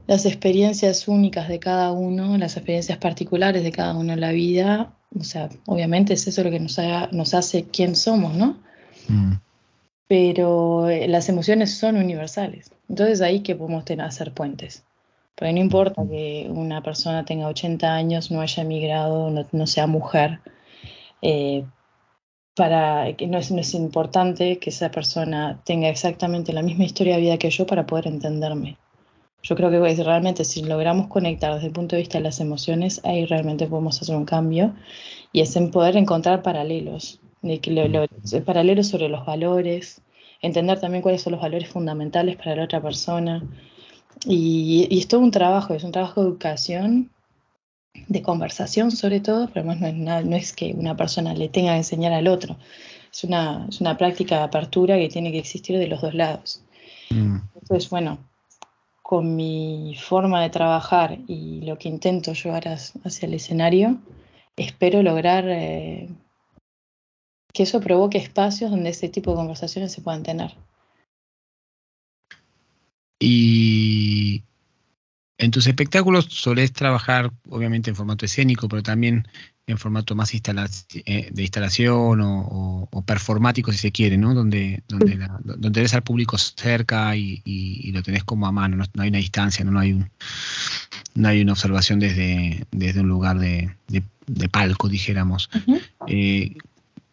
las 0.08 0.26
experiencias 0.26 1.10
únicas 1.10 1.50
de 1.50 1.60
cada 1.60 1.92
uno, 1.92 2.38
las 2.38 2.56
experiencias 2.56 2.98
particulares 2.98 3.62
de 3.62 3.74
cada 3.74 3.94
uno 3.94 4.14
en 4.14 4.22
la 4.22 4.32
vida, 4.32 4.94
o 5.20 5.26
sea, 5.26 5.50
obviamente 5.66 6.14
es 6.14 6.26
eso 6.28 6.46
lo 6.46 6.52
que 6.52 6.62
nos, 6.62 6.80
nos 7.12 7.34
hace 7.34 7.66
quién 7.66 7.98
somos, 7.98 8.34
¿no? 8.34 8.58
Mm 9.10 9.34
pero 10.08 10.90
eh, 10.90 11.08
las 11.08 11.30
emociones 11.30 11.78
son 11.78 11.98
universales. 11.98 12.72
Entonces 12.90 13.22
ahí 13.22 13.42
que 13.42 13.56
podemos 13.56 13.86
tener, 13.86 14.06
hacer 14.06 14.34
puentes. 14.34 14.86
Porque 15.36 15.54
no 15.54 15.60
importa 15.60 16.04
que 16.10 16.48
una 16.50 16.82
persona 16.82 17.26
tenga 17.26 17.48
80 17.48 17.94
años, 17.94 18.32
no 18.32 18.42
haya 18.42 18.64
emigrado, 18.64 19.30
no, 19.52 19.68
sea 19.68 19.88
mujer, 19.88 20.40
eh, 21.22 21.66
para 22.56 23.14
que 23.18 23.28
no 23.28 23.38
es, 23.38 23.52
no 23.52 23.60
es, 23.60 23.74
importante 23.74 24.60
que 24.60 24.70
esa 24.70 24.92
persona 24.92 25.62
tenga 25.66 25.90
exactamente 25.90 26.54
la 26.54 26.62
misma 26.62 26.86
historia 26.86 27.16
de 27.16 27.22
vida 27.22 27.38
que 27.38 27.50
yo 27.50 27.66
para 27.66 27.86
poder 27.86 28.08
entenderme. 28.08 28.78
Yo 29.44 29.56
creo 29.56 29.70
que 29.70 30.04
realmente 30.04 30.46
si 30.46 30.64
logramos 30.64 31.08
conectar 31.08 31.54
desde 31.54 31.68
el 31.68 31.74
punto 31.74 31.96
de 31.96 32.02
vista 32.02 32.18
de 32.18 32.24
las 32.24 32.40
emociones, 32.40 33.02
ahí 33.04 33.26
realmente 33.26 33.68
podemos 33.68 34.02
hacer 34.02 34.16
un 34.16 34.26
cambio 34.26 34.74
y 35.34 35.42
es 35.42 35.56
en 35.58 35.70
poder 35.70 35.98
encontrar 35.98 36.42
paralelos 36.42 37.20
de 37.46 37.60
que 37.60 37.72
lo, 37.72 38.08
paralelo 38.44 38.84
sobre 38.84 39.08
los 39.08 39.26
valores, 39.26 40.02
entender 40.42 40.80
también 40.80 41.02
cuáles 41.02 41.22
son 41.22 41.34
los 41.34 41.42
valores 41.42 41.70
fundamentales 41.70 42.36
para 42.36 42.56
la 42.56 42.64
otra 42.64 42.82
persona. 42.82 43.44
Y, 44.26 44.88
y 44.90 45.00
es 45.00 45.08
todo 45.08 45.22
un 45.22 45.32
trabajo, 45.32 45.74
es 45.74 45.84
un 45.84 45.92
trabajo 45.92 46.22
de 46.22 46.30
educación, 46.30 47.12
de 48.08 48.22
conversación 48.22 48.92
sobre 48.92 49.20
todo, 49.20 49.48
pero 49.48 49.62
además 49.70 49.80
no 49.80 49.88
es, 49.88 49.96
nada, 49.96 50.22
no 50.22 50.36
es 50.36 50.54
que 50.54 50.74
una 50.74 50.96
persona 50.98 51.34
le 51.34 51.50
tenga 51.50 51.72
que 51.72 51.78
enseñar 51.78 52.14
al 52.14 52.28
otro, 52.28 52.58
es 53.12 53.24
una, 53.24 53.68
es 53.70 53.80
una 53.80 53.98
práctica 53.98 54.38
de 54.38 54.44
apertura 54.44 54.98
que 54.98 55.10
tiene 55.10 55.32
que 55.32 55.40
existir 55.40 55.78
de 55.78 55.88
los 55.88 56.02
dos 56.02 56.14
lados. 56.14 56.64
Mm. 57.12 57.38
Entonces, 57.56 57.90
bueno, 57.90 58.18
con 59.02 59.36
mi 59.36 59.96
forma 60.02 60.42
de 60.42 60.50
trabajar 60.50 61.20
y 61.28 61.62
lo 61.62 61.78
que 61.78 61.90
intento 61.90 62.34
llevar 62.34 62.68
hacia 62.68 63.28
el 63.28 63.36
escenario, 63.36 64.00
espero 64.58 65.04
lograr 65.04 65.46
eh, 65.48 66.10
que 67.56 67.64
eso 67.64 67.80
provoque 67.80 68.18
espacios 68.18 68.70
donde 68.70 68.90
ese 68.90 69.08
tipo 69.10 69.32
de 69.32 69.38
conversaciones 69.38 69.94
se 69.94 70.02
puedan 70.02 70.24
tener. 70.24 70.54
Y 73.18 74.44
en 75.38 75.52
tus 75.52 75.66
espectáculos 75.66 76.26
solés 76.30 76.74
trabajar, 76.74 77.32
obviamente, 77.50 77.90
en 77.90 77.96
formato 77.96 78.26
escénico, 78.26 78.68
pero 78.68 78.84
también 78.84 79.26
en 79.68 79.78
formato 79.78 80.16
más 80.16 80.34
eh, 80.34 81.30
de 81.32 81.42
instalación 81.42 82.20
o, 82.22 83.04
performático, 83.06 83.72
si 83.72 83.78
se 83.78 83.92
quiere, 83.92 84.18
¿no? 84.18 84.34
Donde, 84.34 84.84
donde, 84.90 85.18
donde 85.44 85.82
ves 85.82 85.94
al 85.94 86.04
público 86.04 86.38
cerca 86.38 87.16
y, 87.16 87.90
lo 87.94 88.04
tenés 88.04 88.26
como 88.26 88.48
a 88.48 88.52
mano, 88.52 88.78
no, 88.78 89.02
hay 89.02 89.10
una 89.10 89.18
distancia, 89.18 89.64
no, 89.64 89.80
hay 89.80 89.94
un, 89.94 90.10
no 91.16 91.30
hay 91.30 91.42
una 91.42 91.54
observación 91.54 92.00
desde, 92.00 92.68
desde 92.72 93.00
un 93.00 93.08
lugar 93.08 93.40
de, 93.40 93.74
palco, 94.52 94.90
dijéramos. 94.90 95.50
Eh, 96.08 96.58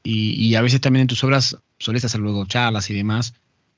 y, 0.02 0.54
a 0.54 0.62
veces 0.62 0.80
también 0.80 1.02
en 1.02 1.06
tus 1.06 1.22
obras 1.24 1.58
solés 1.78 2.04
hacer 2.04 2.20
luego 2.20 2.44
charlas 2.46 2.90
y 2.90 2.94
demás, 2.94 3.34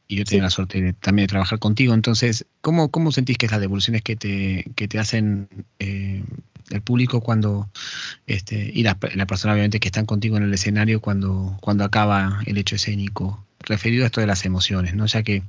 y 0.08 0.16
yo 0.16 0.24
tengo 0.24 0.42
la 0.42 0.50
suerte 0.50 0.94
también 0.94 1.24
de 1.24 1.30
trabajar 1.30 1.58
contigo. 1.58 1.94
Entonces, 1.94 2.46
¿cómo, 2.60 2.90
cómo 2.90 3.12
sentís 3.12 3.38
que 3.38 3.46
es 3.46 3.52
las 3.52 3.60
devoluciones 3.60 4.02
que 4.02 4.16
te, 4.16 4.70
que 4.76 4.88
te 4.88 4.98
hacen 4.98 5.48
eh, 5.78 6.22
el 6.70 6.82
público 6.82 7.20
cuando, 7.20 7.68
este, 8.26 8.70
y 8.74 8.82
la, 8.82 8.98
persona 8.98 9.52
obviamente 9.54 9.80
que 9.80 9.88
están 9.88 10.06
contigo 10.06 10.36
en 10.36 10.44
el 10.44 10.54
escenario 10.54 11.00
cuando, 11.00 11.56
cuando 11.60 11.84
acaba 11.84 12.40
el 12.46 12.58
hecho 12.58 12.76
escénico? 12.76 13.44
Referido 13.60 14.04
a 14.04 14.06
esto 14.06 14.20
de 14.20 14.26
las 14.26 14.44
emociones, 14.44 14.94
¿no? 14.94 15.04
O 15.04 15.08
sea 15.08 15.22
que 15.22 15.42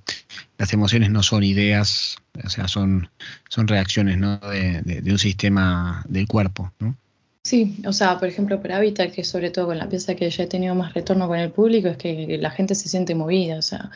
las 0.58 0.72
emociones 0.72 1.12
no 1.12 1.22
son 1.22 1.44
ideas, 1.44 2.18
o 2.46 2.50
sea, 2.50 2.70
son, 2.70 3.10
son 3.50 3.68
reacciones, 3.68 4.18
¿no? 4.18 4.38
De, 4.38 4.82
de, 4.82 5.12
un 5.12 5.20
sistema 5.20 6.02
del 6.08 6.26
cuerpo, 6.26 6.72
¿no? 6.80 6.96
Sí, 7.46 7.78
o 7.86 7.94
sea, 7.94 8.18
por 8.18 8.28
ejemplo, 8.28 8.60
para 8.60 8.78
Habitat, 8.78 9.12
que 9.12 9.24
sobre 9.24 9.52
todo 9.52 9.68
con 9.68 9.78
la 9.78 9.88
pieza 9.88 10.16
que 10.16 10.28
ya 10.32 10.46
he 10.46 10.48
tenido 10.48 10.74
más 10.74 10.96
retorno 10.96 11.28
con 11.28 11.38
el 11.38 11.52
público, 11.52 11.90
es 11.90 11.98
que 11.98 12.40
la 12.40 12.50
gente 12.50 12.74
se 12.74 12.90
siente 12.90 13.14
movida, 13.14 13.60
o 13.60 13.62
sea, 13.62 13.92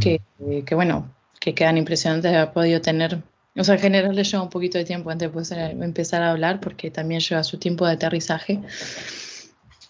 que, 0.00 0.22
que, 0.64 0.74
bueno, 0.76 1.12
que 1.40 1.54
quedan 1.56 1.76
impresionantes 1.76 2.30
de 2.30 2.38
haber 2.38 2.52
podido 2.52 2.80
tener. 2.80 3.20
O 3.56 3.64
sea, 3.64 3.74
en 3.74 3.80
general 3.80 4.14
le 4.14 4.22
lleva 4.22 4.44
un 4.44 4.48
poquito 4.48 4.78
de 4.78 4.84
tiempo 4.84 5.10
antes 5.10 5.32
de 5.50 5.70
empezar 5.70 6.22
a 6.22 6.30
hablar 6.30 6.60
porque 6.60 6.92
también 6.92 7.20
lleva 7.20 7.42
su 7.42 7.58
tiempo 7.58 7.84
de 7.84 7.94
aterrizaje. 7.94 8.60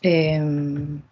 Em, 0.00 1.02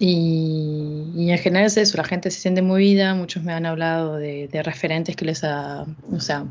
y, 0.00 1.12
y, 1.14 1.30
en 1.30 1.38
general 1.38 1.66
es 1.66 1.76
eso, 1.76 1.96
la 1.96 2.04
gente 2.04 2.32
se 2.32 2.40
siente 2.40 2.60
movida, 2.60 3.14
muchos 3.14 3.44
me 3.44 3.52
han 3.52 3.66
hablado 3.66 4.16
de, 4.16 4.48
de 4.48 4.62
referentes 4.64 5.14
que 5.14 5.26
les 5.26 5.44
ha, 5.44 5.86
o 6.10 6.18
sea, 6.18 6.44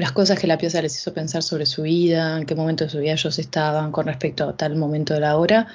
las 0.00 0.12
cosas 0.12 0.38
que 0.38 0.46
la 0.46 0.58
pieza 0.58 0.82
les 0.82 0.94
hizo 0.94 1.14
pensar 1.14 1.42
sobre 1.42 1.64
su 1.64 1.82
vida, 1.82 2.36
en 2.38 2.44
qué 2.44 2.54
momento 2.54 2.84
de 2.84 2.90
su 2.90 2.98
vida 2.98 3.12
ellos 3.12 3.38
estaban 3.38 3.92
con 3.92 4.06
respecto 4.06 4.44
a 4.44 4.54
tal 4.54 4.76
momento 4.76 5.14
de 5.14 5.20
la 5.20 5.38
hora. 5.38 5.68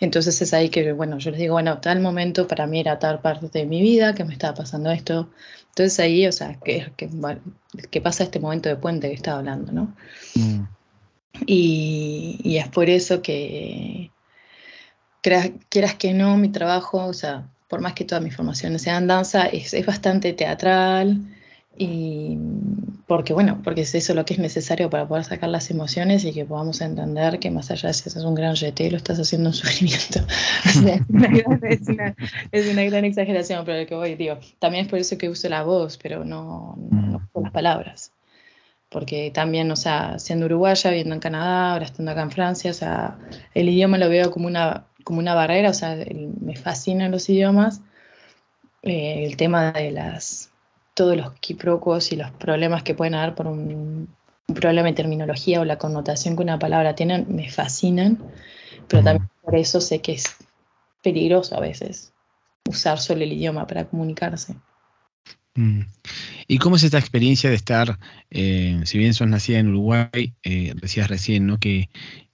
Entonces 0.00 0.42
es 0.42 0.52
ahí 0.52 0.68
que, 0.68 0.92
bueno, 0.92 1.18
yo 1.18 1.30
les 1.30 1.38
digo, 1.38 1.54
bueno, 1.54 1.78
tal 1.78 2.00
momento 2.00 2.48
para 2.48 2.66
mí 2.66 2.80
era 2.80 2.98
tal 2.98 3.20
parte 3.20 3.46
de 3.52 3.66
mi 3.66 3.80
vida, 3.80 4.16
que 4.16 4.24
me 4.24 4.32
estaba 4.32 4.54
pasando 4.54 4.90
esto. 4.90 5.30
Entonces 5.68 6.00
ahí, 6.00 6.26
o 6.26 6.32
sea, 6.32 6.58
que, 6.64 6.90
que, 6.96 8.00
pasa 8.00 8.24
este 8.24 8.40
momento 8.40 8.68
de 8.68 8.74
puente 8.74 9.08
que 9.08 9.14
estaba 9.14 9.38
hablando, 9.38 9.70
¿no? 9.70 9.94
Mm. 10.34 10.64
Y, 11.46 12.40
y, 12.42 12.56
es 12.56 12.66
por 12.68 12.90
eso 12.90 13.22
que, 13.22 14.10
quieras 15.22 15.94
que 15.94 16.14
no, 16.14 16.36
mi 16.36 16.48
trabajo, 16.48 17.04
o 17.06 17.12
sea, 17.12 17.48
por 17.68 17.80
más 17.80 17.92
que 17.92 18.04
todas 18.04 18.24
mis 18.24 18.34
formaciones 18.34 18.82
sean 18.82 19.06
danza, 19.06 19.46
es, 19.46 19.72
es 19.72 19.86
bastante 19.86 20.32
teatral 20.32 21.20
y 21.78 22.36
porque 23.06 23.32
bueno, 23.32 23.60
porque 23.62 23.82
es 23.82 23.94
eso 23.94 24.12
lo 24.12 24.24
que 24.24 24.34
es 24.34 24.40
necesario 24.40 24.90
para 24.90 25.06
poder 25.06 25.24
sacar 25.24 25.48
las 25.48 25.70
emociones 25.70 26.24
y 26.24 26.32
que 26.32 26.44
podamos 26.44 26.80
entender 26.80 27.38
que 27.38 27.50
más 27.50 27.70
allá 27.70 27.88
de 27.88 27.94
si 27.94 28.08
haces 28.08 28.24
un 28.24 28.34
gran 28.34 28.56
jeté, 28.56 28.90
lo 28.90 28.96
estás 28.96 29.18
haciendo 29.18 29.50
un 29.50 29.54
sufrimiento. 29.54 30.20
es, 30.64 31.88
una, 31.88 32.14
es, 32.50 32.68
una, 32.68 32.84
gran 32.84 33.04
exageración, 33.04 33.64
pero 33.64 33.80
lo 33.80 33.86
que 33.86 33.94
voy, 33.94 34.16
digo, 34.16 34.38
también 34.58 34.84
es 34.84 34.90
por 34.90 34.98
eso 34.98 35.16
que 35.16 35.28
uso 35.28 35.48
la 35.48 35.62
voz, 35.62 35.96
pero 35.96 36.24
no, 36.24 36.76
no, 36.90 37.28
no 37.34 37.40
las 37.40 37.52
palabras. 37.52 38.12
Porque 38.90 39.30
también, 39.32 39.70
o 39.70 39.76
sea, 39.76 40.18
siendo 40.18 40.46
uruguaya, 40.46 40.90
viviendo 40.90 41.14
en 41.14 41.20
Canadá, 41.20 41.72
ahora 41.72 41.84
estando 41.84 42.10
acá 42.10 42.22
en 42.22 42.30
Francia, 42.30 42.70
o 42.70 42.74
sea, 42.74 43.18
el 43.54 43.68
idioma 43.68 43.98
lo 43.98 44.08
veo 44.08 44.30
como 44.30 44.48
una, 44.48 44.86
como 45.04 45.20
una 45.20 45.34
barrera, 45.34 45.70
o 45.70 45.74
sea, 45.74 45.96
me 46.40 46.56
fascinan 46.56 47.10
los 47.10 47.28
idiomas. 47.28 47.82
Eh, 48.82 49.24
el 49.24 49.36
tema 49.36 49.72
de 49.72 49.90
las 49.90 50.50
todos 50.98 51.16
los 51.16 51.32
quiproquos 51.34 52.10
y 52.10 52.16
los 52.16 52.32
problemas 52.32 52.82
que 52.82 52.92
pueden 52.92 53.14
haber 53.14 53.36
por 53.36 53.46
un, 53.46 54.08
problema 54.48 54.88
de 54.88 54.94
terminología 54.94 55.60
o 55.60 55.64
la 55.64 55.78
connotación 55.78 56.34
que 56.34 56.42
una 56.42 56.58
palabra 56.58 56.96
tiene 56.96 57.24
me 57.28 57.48
fascinan, 57.48 58.18
pero 58.88 59.04
también 59.04 59.30
por 59.42 59.54
eso 59.54 59.80
sé 59.80 60.00
que 60.00 60.12
es 60.12 60.24
peligroso 61.00 61.56
a 61.56 61.60
veces 61.60 62.12
usar 62.68 62.98
solo 62.98 63.22
el 63.22 63.32
idioma 63.32 63.64
para 63.68 63.84
comunicarse. 63.84 64.56
Mm. 65.54 65.82
¿Y 66.48 66.58
cómo 66.58 66.74
es 66.74 66.82
esta 66.82 66.98
experiencia 66.98 67.48
de 67.48 67.56
estar, 67.56 67.96
eh, 68.30 68.80
si 68.84 68.98
bien 68.98 69.14
sos 69.14 69.28
nacida 69.28 69.60
en 69.60 69.68
Uruguay, 69.68 70.34
eh, 70.42 70.72
decías 70.80 71.08
recién, 71.08 71.46
¿no? 71.46 71.58
Que 71.58 71.90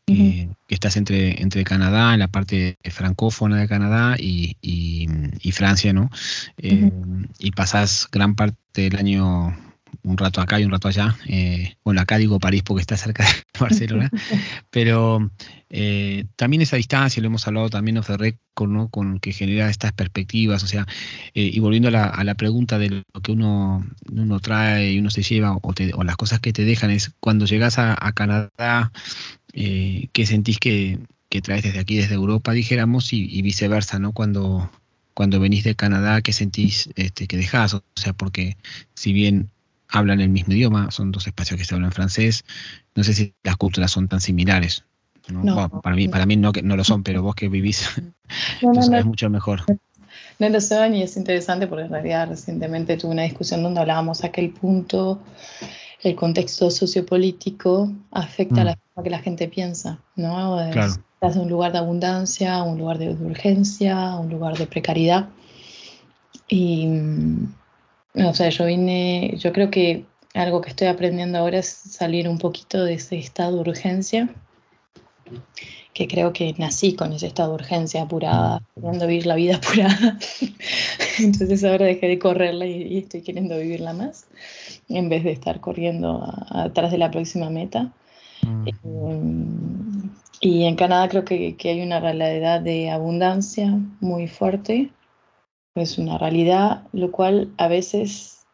que 0.07 0.49
estás 0.69 0.97
entre, 0.97 1.41
entre 1.43 1.65
Canadá, 1.65 2.13
en 2.15 2.21
la 2.21 2.29
parte 2.29 2.79
francófona 2.85 3.59
de 3.59 3.69
Canadá 3.69 4.17
y, 4.19 5.09
Francia, 5.53 5.93
¿no? 5.93 6.11
Eh, 6.59 6.91
y 7.39 7.51
pasás 7.53 8.09
gran 8.11 8.35
parte 8.35 8.57
del 8.75 8.97
año 8.97 9.57
un 10.03 10.17
rato 10.17 10.41
acá 10.41 10.61
y 10.61 10.65
un 10.65 10.71
rato 10.71 10.89
allá. 10.89 11.17
Eh, 11.27 11.77
bueno, 11.85 12.01
acá 12.01 12.19
digo 12.19 12.39
París 12.39 12.63
porque 12.63 12.81
está 12.81 12.97
cerca 12.97 13.25
de 13.25 13.31
Barcelona, 13.61 14.11
pero 14.71 15.31
eh, 15.71 16.25
también 16.37 16.63
esa 16.63 16.77
distancia, 16.77 17.23
lo 17.23 17.29
hemos 17.29 17.47
hablado 17.47 17.71
también 17.71 17.99
of 17.99 18.07
the 18.07 18.37
¿no? 18.67 18.89
con 18.89 19.19
que 19.19 19.33
genera 19.33 19.69
estas 19.69 19.93
perspectivas, 19.93 20.63
o 20.63 20.67
sea, 20.67 20.87
y 21.33 21.59
volviendo 21.59 21.89
a 21.89 22.25
la, 22.25 22.35
pregunta 22.35 22.79
de 22.79 23.05
lo 23.13 23.21
que 23.21 23.33
uno, 23.33 23.85
uno 24.13 24.41
trae 24.41 24.93
y 24.93 24.99
uno 24.99 25.11
se 25.11 25.23
lleva 25.23 25.57
o, 25.57 26.05
las 26.05 26.17
cosas 26.17 26.39
que 26.41 26.53
te 26.53 26.65
dejan, 26.65 26.91
es 26.91 27.13
cuando 27.19 27.47
llegas 27.47 27.79
a 27.79 28.13
Canadá, 28.13 28.93
eh, 29.55 30.09
¿qué 30.13 30.27
sentís 30.27 30.59
que, 30.59 30.99
traes 31.43 31.63
desde 31.65 31.81
aquí, 31.81 31.97
desde 31.97 32.15
Europa, 32.15 32.53
dijéramos, 32.53 33.13
y, 33.13 33.43
viceversa, 33.43 33.99
¿no? 33.99 34.13
Cuando, 34.13 34.71
cuando 35.15 35.41
venís 35.41 35.65
de 35.65 35.75
Canadá, 35.75 36.23
¿qué 36.23 36.33
sentís 36.33 36.91
este, 36.97 37.27
que 37.27 37.37
dejás? 37.37 37.75
O 37.75 37.83
sea, 37.97 38.13
porque 38.13 38.57
si 38.95 39.13
bien 39.13 39.51
hablan 39.99 40.21
el 40.21 40.29
mismo 40.29 40.53
idioma, 40.53 40.91
son 40.91 41.13
dos 41.13 41.27
espacios 41.27 41.59
que 41.59 41.65
se 41.65 41.75
hablan 41.75 41.93
francés, 41.93 42.45
no 42.95 43.05
sé 43.05 43.15
si 43.15 43.35
las 43.43 43.57
culturas 43.57 43.91
son 43.91 44.09
tan 44.09 44.21
similares. 44.21 44.85
para 45.83 45.97
mí, 45.97 46.09
para 46.09 46.27
mí 46.27 46.37
no, 46.37 46.53
no 46.63 46.77
lo 46.77 46.85
son, 46.85 47.03
pero 47.03 47.23
vos 47.23 47.35
que 47.35 47.49
vivís 47.49 47.91
lo 48.63 48.83
sabes 48.83 49.05
mucho 49.07 49.31
mejor. 49.31 49.63
No 50.39 50.49
lo 50.49 50.61
son 50.61 50.95
y 50.95 51.03
es 51.03 51.17
interesante 51.17 51.67
porque 51.67 51.85
en 51.85 51.91
realidad 51.91 52.29
recientemente 52.29 52.97
tuve 52.97 53.13
una 53.13 53.23
discusión 53.23 53.63
donde 53.63 53.81
hablábamos 53.81 54.25
a 54.25 54.29
aquel 54.29 54.51
punto 54.51 55.21
el 56.05 56.15
contexto 56.15 56.71
sociopolítico 56.71 57.91
afecta 58.11 58.61
a 58.61 58.65
la 58.65 58.73
mm. 58.73 58.79
forma 58.95 59.05
que 59.05 59.11
la 59.11 59.19
gente 59.21 59.49
piensa, 59.49 59.99
¿no? 60.17 60.61
Estás 60.61 61.01
en 61.23 61.43
un 61.43 61.49
lugar 61.49 61.73
de 61.73 61.79
abundancia, 61.79 62.63
un 62.63 62.79
lugar 62.79 62.99
de 62.99 63.09
urgencia, 63.09 64.17
un 64.17 64.29
lugar 64.29 64.57
de 64.59 64.67
precariedad. 64.67 65.31
Y, 66.47 66.87
mm, 66.87 67.55
o 68.15 68.35
sea, 68.35 68.49
yo 68.49 68.67
vine, 68.67 69.35
yo 69.39 69.53
creo 69.53 69.71
que 69.71 70.05
algo 70.35 70.61
que 70.61 70.71
estoy 70.71 70.89
aprendiendo 70.89 71.39
ahora 71.39 71.59
es 71.59 71.69
salir 71.69 72.29
un 72.29 72.39
poquito 72.39 72.85
de 72.85 72.95
ese 72.95 73.17
estado 73.17 73.63
de 73.63 73.71
urgencia, 73.71 74.35
que 75.93 76.09
creo 76.09 76.33
que 76.33 76.55
nací 76.59 76.95
con 76.95 77.13
ese 77.13 77.29
estado 77.29 77.51
de 77.51 77.55
urgencia 77.55 78.03
apurada, 78.03 78.63
queriendo 78.75 79.07
vivir 79.07 79.27
la 79.27 79.37
vida 79.37 79.57
apurada. 79.63 80.19
Entonces 81.19 81.63
ahora 81.65 81.87
dejé 81.87 82.09
de 82.09 82.19
correrla 82.19 82.67
y 82.67 82.99
estoy 82.99 83.23
queriendo 83.23 83.57
vivirla 83.57 83.93
más 83.93 84.27
en 84.89 85.09
vez 85.09 85.25
de 85.25 85.33
estar 85.33 85.61
corriendo 85.61 86.23
atrás 86.51 86.91
de 86.91 86.99
la 86.99 87.11
próxima 87.11 87.51
meta. 87.51 87.93
Mm. 88.83 90.11
y 90.41 90.65
en 90.65 90.77
Canadá 90.77 91.09
creo 91.09 91.25
que, 91.25 91.57
hay 91.65 91.81
una 91.81 91.99
realidad 92.01 92.61
de 92.61 92.91
abundancia 92.91 93.79
muy 94.01 94.29
fuerte, 94.29 94.91
es 95.75 95.99
una 95.99 96.19
realidad, 96.19 96.85
lo 96.93 97.11
cual 97.11 97.53
a 97.59 97.69
veces, 97.69 98.47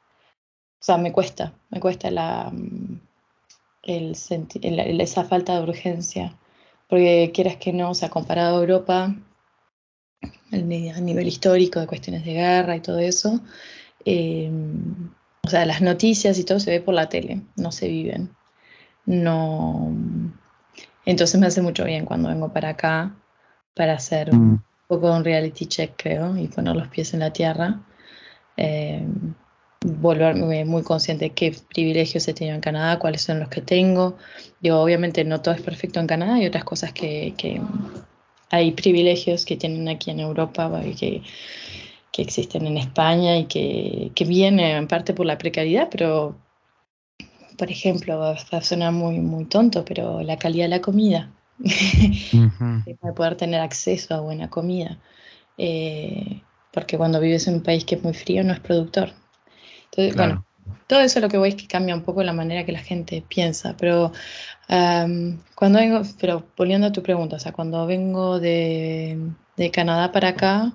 o 0.80 0.84
sea, 0.84 0.96
me 0.96 1.12
cuesta, 1.12 1.52
me 1.70 1.80
cuesta 1.80 2.10
la, 2.10 2.52
el, 3.82 5.00
esa 5.00 5.24
falta 5.24 5.56
de 5.56 5.62
urgencia, 5.62 6.36
porque 6.88 7.30
quieras 7.34 7.56
que 7.56 7.72
no, 7.72 7.90
o 7.90 7.94
sea, 7.94 8.08
comparado 8.08 8.56
a 8.56 8.60
Europa, 8.60 9.14
a 10.52 10.56
nivel 10.56 11.28
histórico 11.28 11.80
de 11.80 11.86
cuestiones 11.86 12.24
de 12.24 12.32
guerra 12.32 12.76
y 12.76 12.80
todo 12.80 12.98
eso, 12.98 13.40
eh, 14.04 14.50
o 15.42 15.48
sea, 15.48 15.64
las 15.66 15.80
noticias 15.80 16.38
y 16.38 16.44
todo 16.44 16.60
se 16.60 16.70
ve 16.70 16.80
por 16.80 16.94
la 16.94 17.08
tele, 17.08 17.42
no 17.56 17.72
se 17.72 17.88
viven. 17.88 18.30
No. 19.06 19.92
Entonces 21.04 21.40
me 21.40 21.46
hace 21.46 21.62
mucho 21.62 21.84
bien 21.84 22.04
cuando 22.04 22.28
vengo 22.28 22.52
para 22.52 22.70
acá 22.70 23.16
para 23.74 23.94
hacer 23.94 24.34
mm. 24.34 24.62
Poco 24.90 25.12
un 25.12 25.24
reality 25.24 25.66
check, 25.66 25.92
creo, 25.96 26.36
y 26.36 26.48
poner 26.48 26.74
los 26.74 26.88
pies 26.88 27.14
en 27.14 27.20
la 27.20 27.32
tierra. 27.32 27.80
Eh, 28.56 29.06
volverme 29.82 30.64
muy 30.64 30.82
consciente 30.82 31.26
de 31.26 31.30
qué 31.30 31.54
privilegios 31.72 32.26
he 32.28 32.34
tenido 32.34 32.56
en 32.56 32.60
Canadá, 32.60 32.98
cuáles 32.98 33.22
son 33.22 33.38
los 33.38 33.48
que 33.48 33.62
tengo. 33.62 34.16
Digo, 34.60 34.80
obviamente 34.80 35.24
no 35.24 35.40
todo 35.40 35.54
es 35.54 35.62
perfecto 35.62 36.00
en 36.00 36.08
Canadá, 36.08 36.34
hay 36.34 36.46
otras 36.46 36.64
cosas 36.64 36.92
que, 36.92 37.34
que 37.38 37.60
hay 38.50 38.72
privilegios 38.72 39.46
que 39.46 39.56
tienen 39.56 39.88
aquí 39.88 40.10
en 40.10 40.20
Europa 40.20 40.70
que, 40.98 41.22
que 42.12 42.22
existen 42.22 42.66
en 42.66 42.76
España 42.76 43.38
y 43.38 43.44
que, 43.46 44.10
que 44.14 44.24
vienen 44.24 44.76
en 44.76 44.88
parte 44.88 45.14
por 45.14 45.24
la 45.24 45.38
precariedad, 45.38 45.88
pero 45.90 46.36
por 47.56 47.70
ejemplo, 47.70 48.18
va 48.18 48.32
a 48.32 48.62
sonar 48.62 48.92
muy, 48.92 49.20
muy 49.20 49.44
tonto, 49.44 49.84
pero 49.84 50.22
la 50.22 50.36
calidad 50.36 50.64
de 50.64 50.70
la 50.70 50.80
comida, 50.80 51.30
poder 53.16 53.36
tener 53.36 53.60
acceso 53.60 54.14
a 54.14 54.20
buena 54.20 54.48
comida, 54.48 54.98
eh, 55.58 56.42
porque 56.72 56.96
cuando 56.96 57.20
vives 57.20 57.46
en 57.48 57.54
un 57.54 57.62
país 57.62 57.84
que 57.84 57.96
es 57.96 58.02
muy 58.02 58.14
frío 58.14 58.44
no 58.44 58.52
es 58.52 58.60
productor. 58.60 59.12
Entonces, 59.84 60.16
bueno, 60.16 60.44
todo 60.86 61.00
eso 61.00 61.20
lo 61.20 61.28
que 61.28 61.38
voy 61.38 61.50
es 61.50 61.54
que 61.56 61.66
cambia 61.66 61.94
un 61.94 62.02
poco 62.02 62.22
la 62.22 62.32
manera 62.32 62.64
que 62.64 62.72
la 62.72 62.80
gente 62.80 63.24
piensa, 63.28 63.76
pero 63.76 64.12
cuando 64.68 65.80
vengo, 65.80 66.02
pero 66.20 66.46
volviendo 66.56 66.86
a 66.86 66.92
tu 66.92 67.02
pregunta, 67.02 67.36
o 67.36 67.38
sea, 67.40 67.52
cuando 67.52 67.86
vengo 67.86 68.38
de, 68.38 69.18
de 69.56 69.70
Canadá 69.72 70.12
para 70.12 70.28
acá, 70.28 70.72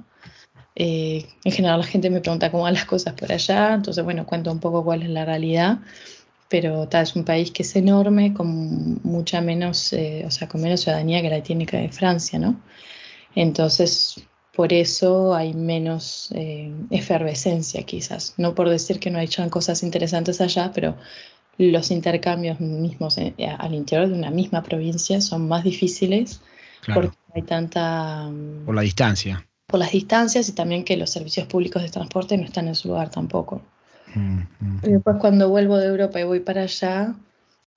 eh, 0.76 1.26
en 1.46 1.52
general 1.54 1.80
la 1.80 1.86
gente 1.86 2.10
me 2.10 2.20
pregunta 2.20 2.52
cómo 2.52 2.64
van 2.64 2.74
las 2.74 2.86
cosas 2.86 3.14
por 3.14 3.32
allá, 3.32 3.74
entonces 3.74 4.04
bueno, 4.04 4.26
cuento 4.26 4.52
un 4.52 4.60
poco 4.60 4.84
cuál 4.84 5.04
es 5.04 5.10
la 5.10 5.24
realidad 5.24 5.80
pero 6.50 6.88
tal, 6.88 7.04
es 7.04 7.16
un 7.16 7.24
país 7.24 7.52
que 7.52 7.64
es 7.64 7.76
enorme, 7.76 8.34
con 8.34 9.00
mucha 9.04 9.42
menos, 9.42 9.94
eh, 9.94 10.24
o 10.26 10.32
sea, 10.32 10.48
con 10.48 10.62
menos 10.62 10.82
ciudadanía 10.82 11.22
que 11.22 11.30
la 11.30 11.42
tiene 11.42 11.66
que 11.66 11.90
Francia, 11.90 12.38
¿no? 12.40 12.60
Entonces, 13.36 14.24
por 14.56 14.72
eso 14.72 15.36
hay 15.36 15.54
menos 15.54 16.30
eh, 16.34 16.72
efervescencia 16.90 17.84
quizás. 17.84 18.34
No 18.38 18.56
por 18.56 18.70
decir 18.70 19.00
que 19.00 19.12
no 19.12 19.20
hay 19.20 19.28
cosas 19.50 19.84
interesantes 19.84 20.40
allá, 20.40 20.72
pero 20.74 20.96
los 21.58 21.92
intercambios 21.92 22.60
mismos 22.60 23.18
eh, 23.18 23.34
al 23.58 23.74
interior 23.74 24.08
de 24.08 24.14
una 24.14 24.32
misma 24.32 24.64
provincia 24.64 25.22
son 25.22 25.48
más 25.48 25.64
difíciles 25.64 26.42
porque 26.94 27.18
hay 27.34 27.42
tanta... 27.42 28.30
Por 28.66 28.76
la 28.76 28.82
distancia. 28.82 29.48
Por 29.66 29.80
las 29.80 29.92
distancias 29.92 30.48
y 30.48 30.52
también 30.52 30.84
que 30.86 30.96
los 30.96 31.10
servicios 31.10 31.48
públicos 31.48 31.82
de 31.82 31.90
transporte 31.90 32.38
no 32.38 32.46
están 32.46 32.68
en 32.68 32.76
su 32.76 32.90
lugar 32.90 33.10
tampoco. 33.10 33.62
Y 34.84 34.92
después 34.92 35.18
cuando 35.20 35.50
vuelvo 35.50 35.78
de 35.78 35.88
Europa 35.88 36.20
y 36.20 36.24
voy 36.24 36.40
para 36.40 36.64
allá, 36.64 37.16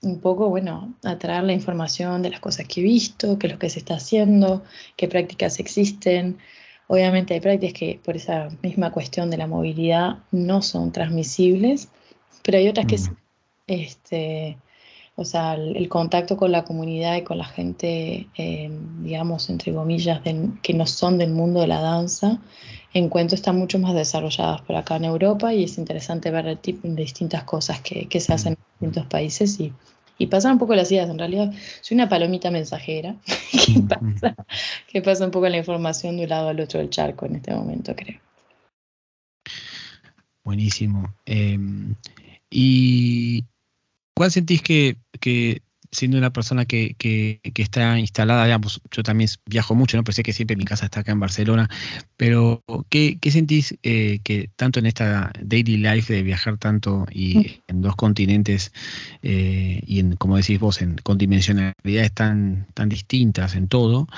un 0.03 0.21
poco, 0.21 0.49
bueno, 0.49 0.95
a 1.05 1.19
traer 1.19 1.45
la 1.45 1.53
información 1.53 2.23
de 2.23 2.31
las 2.31 2.41
cosas 2.41 2.67
que 2.67 2.81
he 2.81 2.85
visto, 2.85 3.39
qué 3.39 3.49
es 3.49 3.53
lo 3.55 3.59
que 3.59 3.71
se 3.71 3.81
está 3.81 3.95
haciendo, 3.95 4.63
qué 4.97 5.09
prácticas 5.09 5.59
existen. 5.59 6.39
Obviamente 6.87 7.35
hay 7.35 7.41
prácticas 7.41 7.79
que 7.79 8.01
por 8.05 8.17
esa 8.17 8.49
misma 8.63 8.93
cuestión 8.93 9.31
de 9.31 9.39
la 9.39 9.47
movilidad 9.47 10.19
no 10.31 10.63
son 10.63 10.93
transmisibles, 10.93 11.89
pero 12.43 12.59
hay 12.59 12.69
otras 12.69 12.87
que 12.87 12.99
sí. 12.99 13.11
Este, 13.67 14.57
o 15.17 15.25
sea, 15.25 15.55
el, 15.55 15.89
contacto 15.89 16.37
con 16.37 16.53
la 16.53 16.65
comunidad 16.65 17.17
y 17.17 17.23
con 17.23 17.39
la 17.39 17.45
gente, 17.45 18.29
eh, 18.37 18.71
digamos, 19.01 19.51
entre 19.51 19.75
comillas, 19.75 20.23
que 20.63 20.75
no 20.75 20.87
son 20.87 21.19
del 21.19 21.33
mundo 21.33 21.61
de 21.61 21.67
la 21.67 21.81
danza, 21.81 22.41
encuentro 22.95 23.35
están 23.35 23.57
mucho 23.57 23.79
más 23.79 23.95
desarrolladas 23.95 24.63
por 24.63 24.77
acá 24.77 24.97
en 24.97 25.05
Europa 25.05 25.53
y 25.53 25.65
es 25.65 25.79
interesante 25.79 26.31
ver 26.31 26.47
el 26.47 26.59
tipo, 26.59 26.89
distintas 26.89 27.45
cosas 27.45 27.81
que, 27.81 28.09
que, 28.09 28.21
se 28.21 28.33
hacen 28.33 28.55
en 28.55 28.59
distintos 28.73 29.07
países 29.07 29.61
y, 29.61 29.73
y 30.19 30.27
pasar 30.27 30.53
un 30.53 30.59
poco 30.59 30.75
las 30.75 30.91
ideas. 30.91 31.09
En 31.09 31.19
realidad, 31.19 31.53
soy 31.81 31.95
una 31.97 32.09
palomita 32.09 32.51
mensajera 32.51 33.17
que 33.53 33.81
pasa, 33.81 34.35
que 34.87 35.03
pasa 35.03 35.25
un 35.25 35.31
poco 35.31 35.49
la 35.49 35.59
información 35.59 36.17
de 36.17 36.25
un 36.25 36.29
lado 36.29 36.49
al 36.49 36.61
otro 36.61 36.81
del 36.81 36.91
charco 36.91 37.27
en 37.27 37.37
este 37.37 37.55
momento, 37.55 37.95
creo. 37.95 38.21
Buenísimo. 40.45 41.15
Em, 41.27 41.95
¿Y 42.51 43.45
cuál 44.15 44.31
sentís 44.31 44.63
que, 44.63 44.97
que 45.21 45.61
siendo 45.91 46.19
una 46.19 46.33
persona 46.33 46.65
que, 46.65 46.95
que, 46.99 47.41
está 47.57 47.99
instalada, 47.99 48.45
digamos, 48.45 48.81
yo 48.91 49.03
también 49.03 49.31
viajo 49.47 49.75
mucho, 49.75 49.97
¿no? 49.97 50.05
Pensé 50.05 50.23
que 50.23 50.33
siempre 50.33 50.57
mi 50.57 50.65
casa 50.65 50.87
está 50.87 51.01
acá 51.01 51.13
en 51.13 51.21
Barcelona, 51.21 51.69
pero 52.17 52.63
¿qué, 52.89 53.19
qué 53.21 53.31
sentís 53.31 53.77
eh, 53.83 54.21
que 54.23 54.51
tanto 54.57 54.79
en 54.79 54.87
esta 54.87 55.33
daily 55.41 55.79
life 55.79 56.13
de 56.13 56.23
viajar 56.23 56.59
tanto 56.59 57.07
y 57.11 57.39
mm. 57.39 57.45
en 57.69 57.83
dos 57.83 57.97
continentes 57.97 58.73
eh, 59.23 59.83
y 59.87 60.01
en, 60.01 60.17
como 60.17 60.37
decís 60.37 60.59
vos, 60.59 60.83
en, 60.83 60.97
con 60.97 61.19
dimensionalidades 61.19 62.13
tan, 62.13 62.67
tan 62.75 62.89
distintas 62.89 63.55
en 63.55 63.69
todo, 63.69 64.09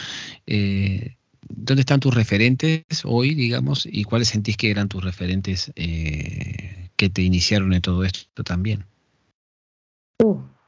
eh, 0.47 1.17
¿dónde 1.49 1.81
están 1.81 2.01
tus 2.01 2.15
referentes 2.15 2.85
hoy, 3.05 3.35
digamos, 3.35 3.87
y 3.91 4.05
cuáles 4.05 4.29
sentís 4.29 4.57
que 4.57 4.71
eran 4.71 4.89
tus 4.89 5.05
referentes 5.05 5.73
que 5.75 7.11
te 7.11 7.23
iniciaron 7.23 7.73
en 7.73 7.81
todo 7.81 8.05
esto 8.05 8.45
también? 8.45 8.85
Uh. 10.23 10.60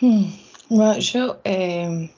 Hmm. 0.00 0.24
Bueno, 0.68 0.98
yo 0.98 1.40
eh, 1.44 2.10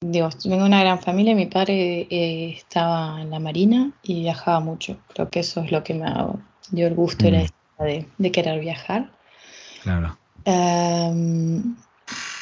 digo, 0.00 0.28
vengo 0.44 0.62
de 0.62 0.68
una 0.68 0.80
gran 0.80 1.00
familia. 1.00 1.34
Mi 1.34 1.46
padre 1.46 2.06
eh, 2.10 2.54
estaba 2.56 3.20
en 3.20 3.30
la 3.30 3.38
marina 3.38 3.92
y 4.02 4.20
viajaba 4.20 4.60
mucho. 4.60 4.98
Creo 5.12 5.28
que 5.28 5.40
eso 5.40 5.62
es 5.62 5.72
lo 5.72 5.82
que 5.82 5.94
me 5.94 6.06
dio 6.70 6.86
el 6.86 6.94
gusto 6.94 7.30
la 7.30 7.44
mm. 7.44 7.82
de, 7.82 8.08
de, 8.18 8.32
querer 8.32 8.60
viajar. 8.60 9.10
Claro. 9.82 10.18
Um, 10.44 11.76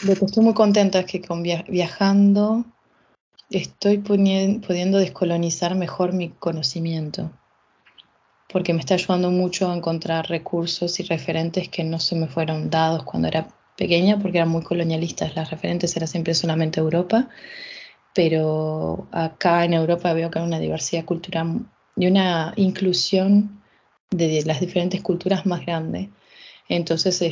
lo 0.04 0.14
que 0.14 0.24
estoy 0.26 0.44
muy 0.44 0.54
contenta 0.54 1.00
es 1.00 1.06
que 1.06 1.22
con 1.22 1.42
viajando 1.42 2.64
estoy 3.50 3.98
pudiendo 3.98 4.98
descolonizar 4.98 5.74
mejor 5.74 6.12
mi 6.12 6.30
conocimiento, 6.30 7.30
porque 8.52 8.74
me 8.74 8.80
está 8.80 8.94
ayudando 8.94 9.30
mucho 9.30 9.70
a 9.70 9.76
encontrar 9.76 10.28
recursos 10.28 11.00
y 11.00 11.04
referentes 11.04 11.68
que 11.68 11.84
no 11.84 11.98
se 11.98 12.16
me 12.16 12.26
fueron 12.26 12.70
dados 12.70 13.04
cuando 13.04 13.28
era 13.28 13.48
pequeña 13.76 14.18
porque 14.18 14.38
eran 14.38 14.48
muy 14.48 14.62
colonialistas, 14.62 15.36
las 15.36 15.50
referentes 15.50 15.96
era 15.96 16.06
siempre 16.06 16.34
solamente 16.34 16.80
Europa, 16.80 17.28
pero 18.14 19.08
acá 19.12 19.64
en 19.64 19.74
Europa 19.74 20.12
veo 20.12 20.30
que 20.30 20.38
hay 20.38 20.44
una 20.46 20.58
diversidad 20.58 21.04
cultural 21.04 21.66
y 21.96 22.06
una 22.06 22.52
inclusión 22.56 23.62
de 24.10 24.42
las 24.44 24.60
diferentes 24.60 25.02
culturas 25.02 25.46
más 25.46 25.64
grande. 25.64 26.10
Entonces, 26.68 27.22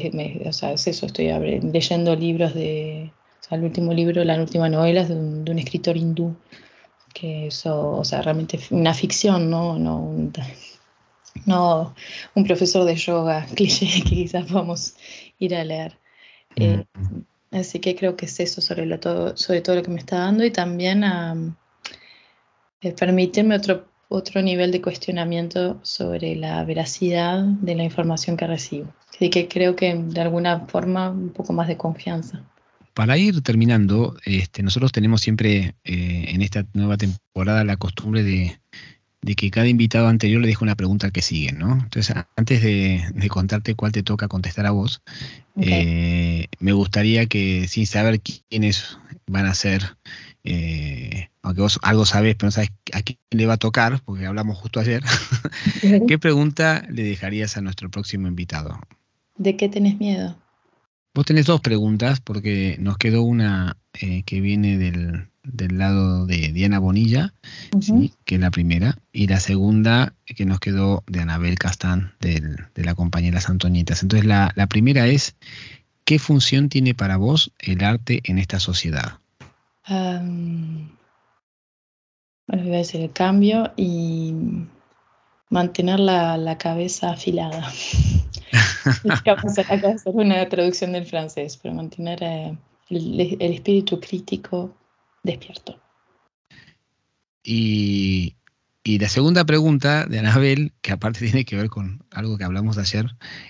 o 0.46 0.52
sea, 0.52 0.72
es 0.72 0.86
eso, 0.86 1.06
estoy 1.06 1.28
leyendo 1.62 2.14
libros 2.14 2.54
de, 2.54 3.12
o 3.40 3.42
sea, 3.42 3.58
el 3.58 3.64
último 3.64 3.92
libro, 3.92 4.22
la 4.24 4.40
última 4.40 4.68
novela 4.68 5.02
es 5.02 5.08
de 5.08 5.16
un, 5.16 5.58
escritor 5.58 5.96
hindú, 5.96 6.36
que 7.12 7.48
eso, 7.48 7.90
o 7.92 8.04
sea, 8.04 8.22
realmente 8.22 8.60
una 8.70 8.94
ficción, 8.94 9.50
¿no? 9.50 9.78
No 9.78 9.98
un, 9.98 10.32
no 11.46 11.94
un 12.34 12.44
profesor 12.44 12.84
de 12.84 12.94
yoga 12.94 13.46
cliché 13.54 13.86
que 14.02 14.16
quizás 14.16 14.46
podamos 14.46 14.94
ir 15.38 15.54
a 15.56 15.64
leer. 15.64 15.98
Eh, 16.56 16.84
así 17.50 17.80
que 17.80 17.94
creo 17.94 18.16
que 18.16 18.26
es 18.26 18.40
eso 18.40 18.60
sobre, 18.60 18.86
lo 18.86 19.00
todo, 19.00 19.36
sobre 19.36 19.60
todo 19.60 19.76
lo 19.76 19.82
que 19.82 19.90
me 19.90 20.00
está 20.00 20.18
dando 20.18 20.44
y 20.44 20.50
también 20.50 21.04
a 21.04 21.36
eh, 22.80 22.92
permitirme 22.92 23.56
otro, 23.56 23.88
otro 24.08 24.42
nivel 24.42 24.70
de 24.70 24.82
cuestionamiento 24.82 25.80
sobre 25.82 26.36
la 26.36 26.64
veracidad 26.64 27.42
de 27.42 27.74
la 27.74 27.84
información 27.84 28.36
que 28.36 28.46
recibo. 28.46 28.92
Así 29.14 29.30
que 29.30 29.48
creo 29.48 29.76
que 29.76 29.94
de 29.94 30.20
alguna 30.20 30.66
forma 30.66 31.10
un 31.10 31.30
poco 31.30 31.52
más 31.52 31.68
de 31.68 31.76
confianza. 31.76 32.42
Para 32.94 33.18
ir 33.18 33.42
terminando, 33.42 34.16
este, 34.24 34.62
nosotros 34.62 34.92
tenemos 34.92 35.20
siempre 35.20 35.74
eh, 35.84 36.26
en 36.28 36.42
esta 36.42 36.64
nueva 36.74 36.96
temporada 36.96 37.64
la 37.64 37.76
costumbre 37.76 38.22
de 38.22 38.56
de 39.24 39.34
que 39.36 39.50
cada 39.50 39.66
invitado 39.68 40.08
anterior 40.08 40.42
le 40.42 40.48
deja 40.48 40.62
una 40.62 40.74
pregunta 40.74 41.10
que 41.10 41.22
sigue, 41.22 41.50
¿no? 41.52 41.72
Entonces, 41.72 42.14
antes 42.36 42.62
de, 42.62 43.28
contarte 43.30 43.74
cuál 43.74 43.90
te 43.90 44.02
toca 44.02 44.28
contestar 44.28 44.66
a 44.66 44.70
vos, 44.70 45.00
eh, 45.58 46.48
me 46.58 46.72
gustaría 46.72 47.24
que, 47.24 47.66
sin 47.66 47.86
saber 47.86 48.20
quiénes 48.20 48.98
van 49.26 49.46
a 49.46 49.54
ser, 49.54 49.96
eh, 50.44 51.30
aunque 51.40 51.62
vos 51.62 51.80
algo 51.82 52.04
sabés, 52.04 52.34
pero 52.36 52.48
no 52.48 52.50
sabes 52.50 52.70
a 52.92 53.00
quién 53.00 53.18
le 53.30 53.46
va 53.46 53.54
a 53.54 53.58
tocar, 53.58 54.02
porque 54.04 54.26
hablamos 54.26 54.58
justo 54.58 54.78
ayer, 54.78 55.02
¿qué 56.06 56.18
pregunta 56.18 56.86
le 56.90 57.02
dejarías 57.02 57.56
a 57.56 57.62
nuestro 57.62 57.90
próximo 57.90 58.28
invitado? 58.28 58.78
¿De 59.38 59.56
qué 59.56 59.70
tenés 59.70 59.98
miedo? 59.98 60.36
Vos 61.14 61.24
tenés 61.24 61.46
dos 61.46 61.60
preguntas, 61.60 62.20
porque 62.20 62.76
nos 62.80 62.98
quedó 62.98 63.22
una 63.22 63.76
eh, 64.00 64.24
que 64.24 64.40
viene 64.40 64.78
del, 64.78 65.28
del 65.44 65.78
lado 65.78 66.26
de 66.26 66.52
Diana 66.52 66.78
Bonilla, 66.78 67.34
que 68.24 68.34
es 68.34 68.40
la 68.40 68.50
primera, 68.50 68.98
y 69.12 69.26
la 69.28 69.38
segunda 69.40 70.14
que 70.24 70.46
nos 70.46 70.58
quedó 70.58 71.04
de 71.06 71.20
Anabel 71.20 71.58
Castán, 71.58 72.14
de 72.20 72.66
la 72.74 72.94
compañera 72.94 73.40
Santonitas. 73.40 74.02
Entonces, 74.02 74.26
la, 74.26 74.66
primera 74.68 75.06
es, 75.06 75.36
¿qué 76.04 76.18
función 76.18 76.68
tiene 76.68 76.94
para 76.94 77.16
vos 77.16 77.52
el 77.58 77.84
arte 77.84 78.20
en 78.24 78.38
esta 78.38 78.58
sociedad? 78.58 79.18
bueno, 79.86 80.88
voy 82.48 82.74
a 82.74 82.78
decir 82.78 83.02
el 83.02 83.12
cambio 83.12 83.72
y 83.76 84.32
mantener 85.50 86.00
la, 86.00 86.56
cabeza 86.58 87.10
afilada. 87.12 87.70
Acabo 89.10 89.52
de 89.52 89.62
hacer 89.62 90.14
una 90.14 90.48
traducción 90.48 90.92
del 90.92 91.06
francés, 91.06 91.58
pero 91.62 91.74
mantener 91.74 92.22
eh, 92.22 92.56
el 92.90 93.40
espíritu 93.40 94.00
crítico 94.00 94.74
despierto. 95.22 95.78
Y 97.42 98.36
Y 98.86 98.98
la 98.98 99.08
segunda 99.08 99.46
pregunta 99.46 100.04
de 100.04 100.18
Anabel, 100.18 100.74
que 100.82 100.92
aparte 100.92 101.20
tiene 101.24 101.46
que 101.46 101.56
ver 101.56 101.68
con 101.68 102.04
algo 102.10 102.36
que 102.36 102.44
hablamos 102.44 102.76
ayer, 102.76 103.06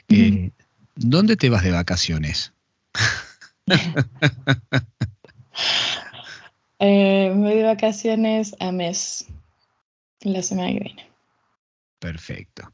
eh, 0.09 0.53
¿dónde 0.95 1.37
te 1.37 1.51
vas 1.51 1.65
de 1.65 1.73
vacaciones? 1.73 2.53
eh, 6.79 7.33
me 7.35 7.49
voy 7.49 7.57
de 7.57 7.65
vacaciones 7.65 8.55
a 8.61 8.71
mes, 8.71 9.27
la 10.21 10.41
semana 10.43 10.69
que 10.69 10.81
viene. 10.81 11.11
Perfecto. 11.99 12.73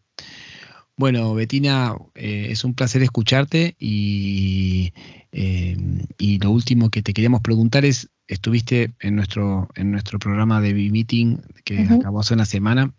Bueno, 1.00 1.32
Betina, 1.32 1.96
eh, 2.14 2.48
es 2.50 2.62
un 2.62 2.74
placer 2.74 3.02
escucharte 3.02 3.74
y, 3.78 4.92
eh, 5.32 5.74
y 6.18 6.38
lo 6.40 6.50
último 6.50 6.90
que 6.90 7.00
te 7.00 7.14
queríamos 7.14 7.40
preguntar 7.40 7.86
es, 7.86 8.10
estuviste 8.28 8.92
en 9.00 9.16
nuestro, 9.16 9.70
en 9.76 9.92
nuestro 9.92 10.18
programa 10.18 10.60
de 10.60 10.74
B-Meeting 10.74 11.40
que 11.64 11.88
acabó 11.90 12.20
hace 12.20 12.34
una 12.34 12.44
semana. 12.44 12.92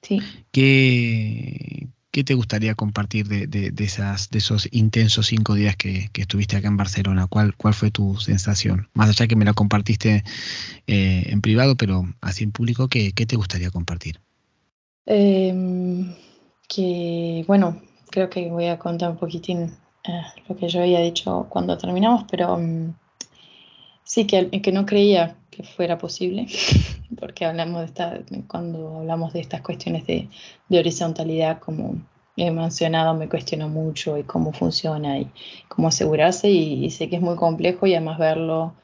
Sí. 0.00 0.22
¿Qué, 0.50 1.88
qué 2.10 2.24
te 2.24 2.32
gustaría 2.32 2.74
compartir 2.74 3.28
de, 3.28 3.46
de, 3.46 3.84
esas, 3.84 4.30
de 4.30 4.38
esos 4.38 4.66
intensos 4.72 5.26
cinco 5.26 5.54
días 5.54 5.76
que, 5.76 6.08
que, 6.14 6.22
estuviste 6.22 6.56
acá 6.56 6.68
en 6.68 6.78
Barcelona? 6.78 7.26
¿Cuál, 7.26 7.54
¿Cuál 7.54 7.74
fue 7.74 7.90
tu 7.90 8.16
sensación? 8.16 8.88
Más 8.94 9.10
allá 9.10 9.26
que 9.26 9.36
me 9.36 9.44
la 9.44 9.52
compartiste 9.52 10.24
eh, 10.86 11.24
en 11.26 11.42
privado, 11.42 11.76
pero 11.76 12.08
así 12.22 12.44
en 12.44 12.52
público, 12.52 12.88
¿qué, 12.88 13.12
qué 13.12 13.26
te 13.26 13.36
gustaría 13.36 13.70
compartir? 13.70 14.20
Eh, 15.04 15.52
que, 16.68 17.44
bueno, 17.46 17.80
creo 18.10 18.30
que 18.30 18.50
voy 18.50 18.66
a 18.66 18.78
contar 18.78 19.10
un 19.10 19.16
poquitín 19.16 19.76
eh, 20.04 20.22
lo 20.48 20.56
que 20.56 20.68
yo 20.68 20.80
había 20.80 21.00
dicho 21.00 21.46
cuando 21.48 21.76
terminamos, 21.76 22.24
pero 22.30 22.54
um, 22.54 22.94
sí 24.04 24.26
que, 24.26 24.50
que 24.50 24.72
no 24.72 24.86
creía 24.86 25.36
que 25.50 25.62
fuera 25.62 25.98
posible, 25.98 26.46
porque 27.20 27.44
hablamos 27.44 27.80
de 27.80 27.86
esta, 27.86 28.18
cuando 28.46 28.98
hablamos 28.98 29.32
de 29.32 29.40
estas 29.40 29.62
cuestiones 29.62 30.06
de, 30.06 30.28
de 30.68 30.78
horizontalidad, 30.78 31.58
como 31.58 31.96
he 32.36 32.50
mencionado, 32.50 33.14
me 33.14 33.28
cuestiono 33.28 33.68
mucho 33.68 34.18
y 34.18 34.24
cómo 34.24 34.52
funciona 34.52 35.18
y 35.18 35.30
cómo 35.68 35.88
asegurarse 35.88 36.50
y, 36.50 36.84
y 36.84 36.90
sé 36.90 37.08
que 37.08 37.16
es 37.16 37.22
muy 37.22 37.36
complejo 37.36 37.86
y 37.86 37.94
además 37.94 38.18
verlo 38.18 38.74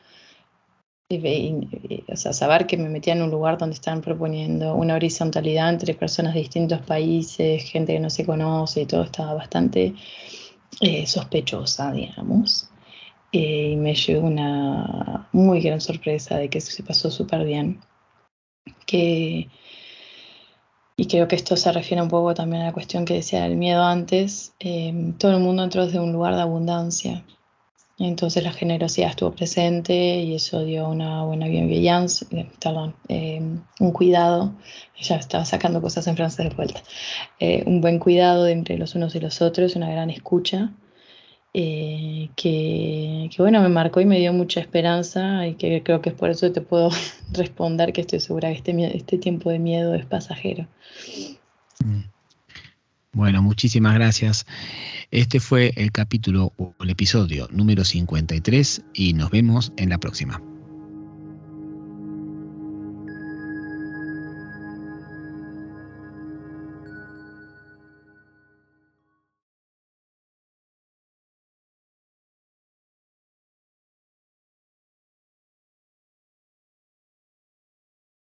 o 1.19 2.17
sea, 2.17 2.33
saber 2.33 2.67
que 2.67 2.77
me 2.77 2.89
metía 2.89 3.15
en 3.15 3.23
un 3.23 3.31
lugar 3.31 3.59
donde 3.59 3.75
estaban 3.75 4.01
proponiendo 4.01 4.75
una 4.75 4.95
horizontalidad 4.95 5.71
entre 5.71 5.95
personas 5.95 6.35
de 6.35 6.41
distintos 6.41 6.81
países, 6.83 7.65
gente 7.65 7.93
que 7.93 8.01
no 8.01 8.11
se 8.11 8.25
conoce 8.25 8.83
y 8.83 8.87
todo 8.87 9.03
estaba 9.03 9.35
bastante 9.35 9.95
eh, 10.81 11.07
sospechosa, 11.07 11.93
digamos. 11.93 12.69
Eh, 13.33 13.71
y 13.73 13.77
me 13.77 13.95
llevó 13.95 14.27
una 14.27 15.29
muy 15.33 15.61
gran 15.61 15.81
sorpresa 15.81 16.37
de 16.37 16.49
que 16.49 16.61
se 16.61 16.83
pasó 16.83 17.11
súper 17.11 17.45
bien. 17.45 17.81
Que, 18.87 19.49
y 20.97 21.07
creo 21.07 21.27
que 21.29 21.37
esto 21.37 21.57
se 21.57 21.73
refiere 21.73 22.03
un 22.03 22.09
poco 22.09 22.35
también 22.35 22.63
a 22.63 22.67
la 22.67 22.73
cuestión 22.73 23.05
que 23.05 23.15
decía 23.15 23.43
del 23.43 23.57
miedo 23.57 23.83
antes. 23.83 24.55
Eh, 24.61 25.15
todo 25.19 25.33
el 25.33 25.41
mundo 25.43 25.65
entró 25.65 25.87
desde 25.87 26.01
un 26.01 26.13
lugar 26.13 26.35
de 26.35 26.43
abundancia 26.43 27.25
entonces 27.99 28.43
la 28.43 28.53
generosidad 28.53 29.11
estuvo 29.11 29.33
presente 29.33 29.95
y 29.95 30.35
eso 30.35 30.65
dio 30.65 30.89
una 30.89 31.25
buena 31.25 31.47
bienveillance, 31.47 32.27
eh, 32.31 32.49
perdón, 32.61 32.95
eh, 33.09 33.41
un 33.81 33.93
cuidado, 33.93 34.55
ya 35.01 35.17
estaba 35.17 35.45
sacando 35.45 35.81
cosas 35.83 36.07
en 36.07 36.17
francés 36.17 36.49
de 36.49 36.55
vuelta, 36.55 36.83
eh, 37.39 37.63
un 37.67 37.81
buen 37.81 37.99
cuidado 37.99 38.49
entre 38.49 38.79
los 38.79 38.95
unos 38.95 39.15
y 39.15 39.21
los 39.21 39.43
otros, 39.43 39.77
una 39.77 39.91
gran 39.91 40.11
escucha, 40.11 40.73
que, 41.55 42.31
que, 42.35 43.37
bueno, 43.37 43.61
me 43.61 43.69
marcó 43.69 44.01
y 44.01 44.07
me 44.07 44.19
dio 44.19 44.33
mucha 44.33 44.61
esperanza 44.61 45.47
y 45.47 45.55
que 45.57 45.83
creo 45.83 46.01
que 46.01 46.09
es 46.09 46.15
por 46.15 46.31
eso 46.31 46.47
que 46.47 46.55
te 46.55 46.61
puedo 46.63 46.89
responder 47.33 47.93
que 47.93 48.01
estoy 48.01 48.21
segura 48.21 48.49
que 48.49 48.55
este, 48.55 48.97
este 48.97 49.19
tiempo 49.19 49.51
de 49.51 49.59
miedo 49.59 49.95
es 49.95 50.07
pasajero. 50.07 50.67
Mm. 51.85 52.12
Bueno, 53.15 53.43
muchísimas 53.43 53.95
gracias. 53.95 54.47
Este 55.11 55.39
fue 55.39 55.73
el 55.77 55.93
capítulo 55.93 56.55
o 56.57 56.75
el 56.81 56.91
episodio 56.91 57.47
número 57.51 57.85
53 57.85 58.85
y 58.95 59.13
nos 59.13 59.31
vemos 59.31 59.73
en 59.77 59.91
la 59.91 59.99
próxima. 59.99 60.41